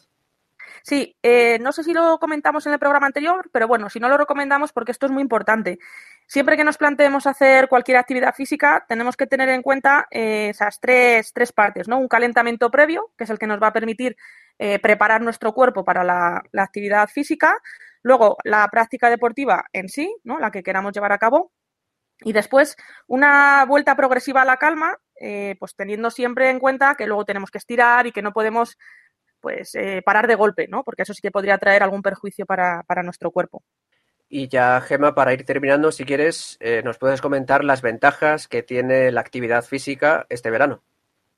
[0.84, 4.10] Sí, eh, no sé si lo comentamos en el programa anterior, pero bueno, si no
[4.10, 5.78] lo recomendamos porque esto es muy importante.
[6.32, 10.80] Siempre que nos planteemos hacer cualquier actividad física, tenemos que tener en cuenta eh, esas
[10.80, 12.00] tres, tres, partes, ¿no?
[12.00, 14.16] Un calentamiento previo, que es el que nos va a permitir
[14.58, 17.60] eh, preparar nuestro cuerpo para la, actividad física.
[18.02, 20.40] Luego, la práctica deportiva en sí, ¿no?
[20.40, 21.52] La que queramos llevar a cabo.
[22.22, 22.78] Y después,
[23.08, 27.52] una vuelta progresiva a la calma, eh, pues teniendo siempre en cuenta que luego tenemos
[27.52, 28.78] que estirar y que no podemos
[29.42, 29.74] pues
[30.06, 30.86] parar de golpe, ¿no?
[30.86, 33.64] Porque eso sí que podría traer algún perjuicio para, nuestro cuerpo.
[34.34, 38.64] Y ya, Gema, para ir terminando, si quieres, eh, nos puedes comentar las ventajas que
[38.64, 40.82] tiene la actividad física este verano.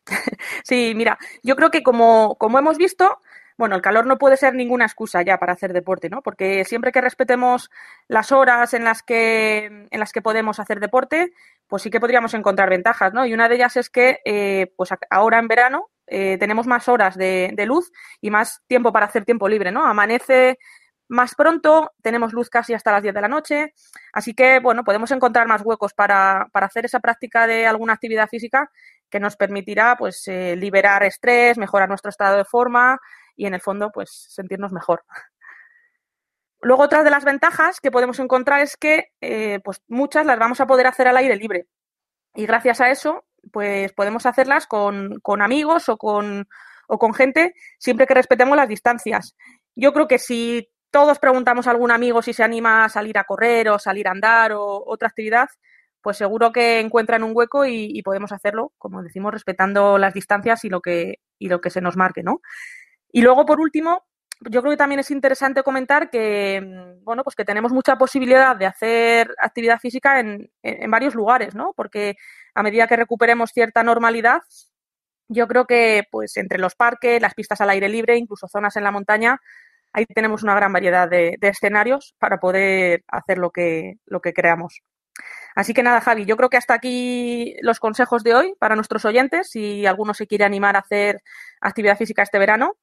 [0.63, 3.19] Sí, mira, yo creo que como, como hemos visto,
[3.57, 6.21] bueno, el calor no puede ser ninguna excusa ya para hacer deporte, ¿no?
[6.21, 7.71] Porque siempre que respetemos
[8.07, 11.33] las horas en las que, en las que podemos hacer deporte,
[11.67, 13.25] pues sí que podríamos encontrar ventajas, ¿no?
[13.25, 17.17] Y una de ellas es que, eh, pues ahora en verano eh, tenemos más horas
[17.17, 17.91] de, de, luz
[18.21, 19.83] y más tiempo para hacer tiempo libre, ¿no?
[19.83, 20.59] Amanece
[21.07, 23.73] más pronto, tenemos luz casi hasta las 10 de la noche,
[24.13, 28.27] así que, bueno, podemos encontrar más huecos para, para hacer esa práctica de alguna actividad
[28.29, 28.71] física
[29.09, 32.99] que nos permitirá, pues, eh, liberar estrés, mejorar nuestro estado de forma
[33.35, 35.03] y, en el fondo, pues, sentirnos mejor.
[36.61, 40.61] Luego, otra de las ventajas que podemos encontrar es que, eh, pues, muchas las vamos
[40.61, 41.67] a poder hacer al aire libre.
[42.33, 46.47] Y gracias a eso, pues, podemos hacerlas con, con amigos o con,
[46.87, 49.35] o con gente siempre que respetemos las distancias.
[49.75, 53.23] Yo creo que si todos preguntamos a algún amigo si se anima a salir a
[53.23, 55.49] correr o salir a andar o otra actividad,
[56.03, 60.69] pues seguro que encuentran un hueco y, podemos hacerlo, como decimos, respetando las distancias y
[60.69, 62.41] lo que, y lo que se nos marque, ¿no?
[63.11, 64.05] Y luego, por último,
[64.41, 68.55] yo creo que también es interesante comentar que, mm, bueno, pues que tenemos mucha posibilidad
[68.55, 71.73] de hacer actividad física en, en varios lugares, ¿no?
[71.75, 72.17] Porque
[72.53, 74.41] a medida que recuperemos cierta normalidad,
[75.27, 78.83] yo creo que, pues, entre los parques, las pistas al aire libre, incluso zonas en
[78.83, 79.39] la montaña,
[79.93, 84.81] ahí tenemos una gran variedad de, escenarios para poder hacer lo que, lo que creamos.
[85.55, 89.05] Así que nada, Javi, yo creo que hasta aquí los consejos de hoy para nuestros
[89.05, 91.21] oyentes, si alguno se quiere animar a hacer
[91.61, 92.75] actividad física este verano.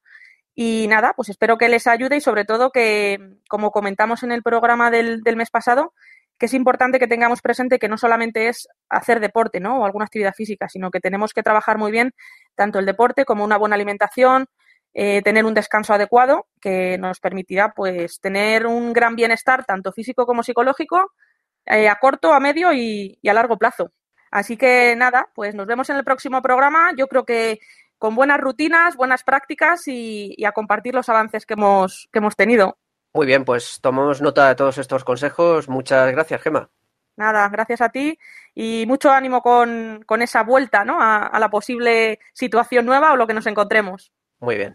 [0.55, 4.43] Y nada, pues espero que les ayude y sobre todo que, como comentamos en el
[4.43, 5.95] programa del, del mes pasado,
[6.39, 9.81] que es importante que tengamos presente que no solamente es hacer deporte, ¿no?
[9.81, 12.13] O alguna actividad física, sino que tenemos que trabajar muy bien
[12.55, 14.47] tanto el deporte como una buena alimentación,
[14.93, 20.27] eh, tener un descanso adecuado que nos permitirá pues tener un gran bienestar tanto físico
[20.27, 21.13] como psicológico
[21.67, 23.93] eh, a corto, a medio y, a largo plazo.
[24.31, 26.93] Así que nada, pues nos vemos en el próximo programa.
[26.97, 27.61] Yo creo que
[27.99, 32.37] con buenas rutinas, buenas prácticas y, y a compartir los avances que hemos, que hemos
[32.37, 32.79] tenido.
[33.13, 35.69] Muy bien, pues tomamos nota de todos estos consejos.
[35.69, 36.71] Muchas gracias, Gema.
[37.17, 38.19] Nada, gracias a ti
[38.55, 41.01] y mucho ánimo con, con esa vuelta ¿no?
[41.01, 44.13] a, a la posible situación nueva o lo que nos encontremos.
[44.41, 44.73] Muy bien.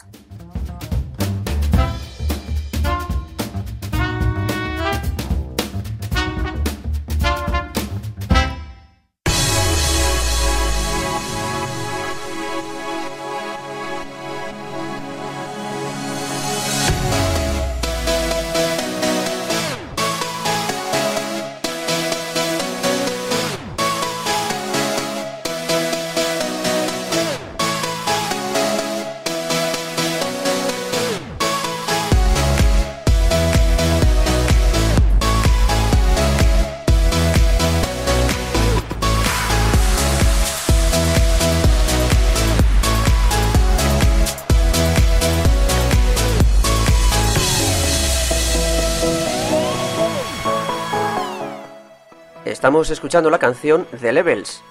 [52.65, 54.63] Estamos escuchando la canción The Levels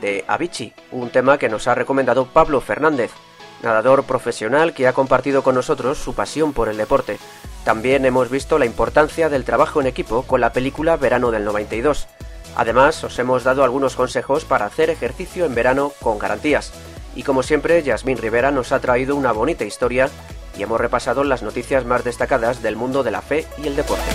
[0.00, 3.10] de Avicii, un tema que nos ha recomendado Pablo Fernández,
[3.60, 7.18] nadador profesional que ha compartido con nosotros su pasión por el deporte.
[7.64, 12.06] También hemos visto la importancia del trabajo en equipo con la película Verano del 92.
[12.54, 16.72] Además, os hemos dado algunos consejos para hacer ejercicio en verano con garantías.
[17.16, 20.08] Y como siempre, Yasmín Rivera nos ha traído una bonita historia
[20.56, 24.06] y hemos repasado las noticias más destacadas del mundo de la fe y el deporte.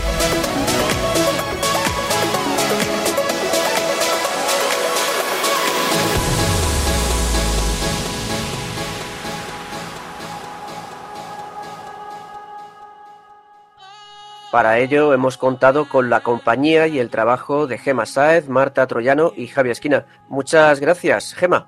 [14.55, 19.33] Para ello hemos contado con la compañía y el trabajo de Gema Sáez, Marta Troyano
[19.35, 20.05] y Javier Esquina.
[20.29, 21.67] Muchas gracias, Gema.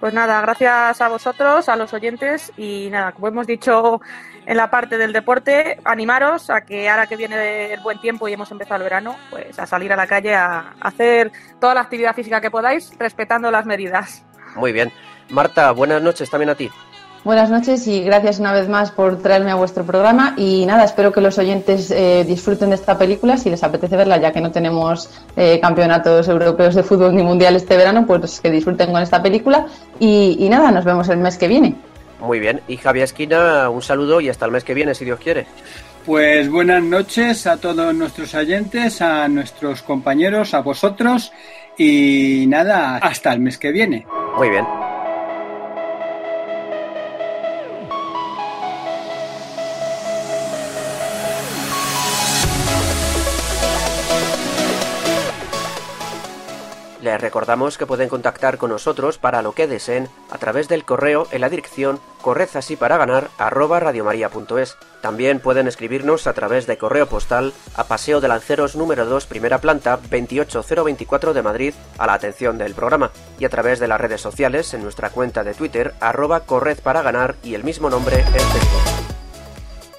[0.00, 4.00] Pues nada, gracias a vosotros, a los oyentes y nada, como hemos dicho
[4.44, 8.32] en la parte del deporte, animaros a que ahora que viene el buen tiempo y
[8.32, 12.12] hemos empezado el verano, pues a salir a la calle a hacer toda la actividad
[12.12, 14.24] física que podáis, respetando las medidas.
[14.56, 14.92] Muy bien.
[15.30, 16.72] Marta, buenas noches también a ti.
[17.26, 20.34] Buenas noches y gracias una vez más por traerme a vuestro programa.
[20.36, 24.18] Y nada, espero que los oyentes eh, disfruten de esta película si les apetece verla,
[24.18, 28.48] ya que no tenemos eh, campeonatos europeos de fútbol ni mundial este verano, pues que
[28.48, 29.66] disfruten con esta película.
[29.98, 31.74] Y, y nada, nos vemos el mes que viene.
[32.20, 32.60] Muy bien.
[32.68, 35.48] Y Javier Esquina, un saludo y hasta el mes que viene, si Dios quiere.
[36.04, 41.32] Pues buenas noches a todos nuestros oyentes, a nuestros compañeros, a vosotros.
[41.76, 44.06] Y nada, hasta el mes que viene.
[44.38, 44.85] Muy bien.
[57.06, 61.28] Les recordamos que pueden contactar con nosotros para lo que deseen a través del correo
[61.30, 64.76] en la dirección correzasíparaganar@radiomaria.es.
[65.02, 69.58] También pueden escribirnos a través de correo postal a Paseo de Lanceros número 2, primera
[69.58, 74.20] planta, 28024 de Madrid, a la atención del programa, y a través de las redes
[74.20, 79.15] sociales en nuestra cuenta de Twitter arroba correzparaganar y el mismo nombre en Facebook.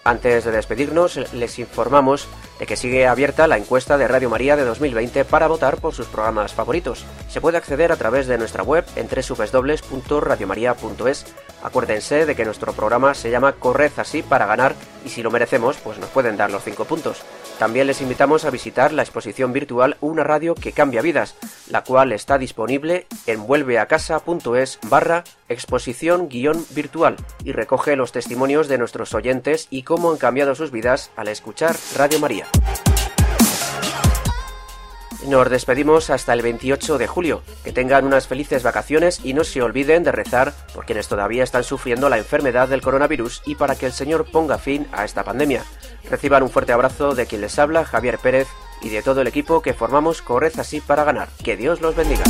[0.08, 2.30] Antes de despedirnos, les informamos
[2.60, 6.08] de que sigue abierta la encuesta de Radio María de 2020 para votar por sus
[6.08, 7.04] programas favoritos.
[7.28, 11.26] Se puede acceder a través de nuestra web en www.radiomaria.es.
[11.62, 15.76] Acuérdense de que nuestro programa se llama Corred así para ganar y si lo merecemos,
[15.84, 17.24] pues nos pueden dar los 5 puntos.
[17.60, 21.36] También les invitamos a visitar la exposición virtual Una radio que cambia vidas,
[21.70, 28.78] la cual está disponible en vuelveacasa.es barra exposición guion virtual y recoge los testimonios de
[28.78, 32.46] nuestros oyentes y cómo han cambiado sus vidas al escuchar Radio María.
[35.28, 37.42] Nos despedimos hasta el 28 de julio.
[37.66, 41.66] Que tengan unas felices vacaciones y no se olviden de rezar por quienes todavía están
[41.66, 45.66] sufriendo la enfermedad del coronavirus y para que el Señor ponga fin a esta pandemia.
[46.10, 48.48] Reciban un fuerte abrazo de quien les habla, Javier Pérez,
[48.82, 51.28] y de todo el equipo que formamos Corred así para ganar.
[51.44, 52.24] Que Dios los bendiga.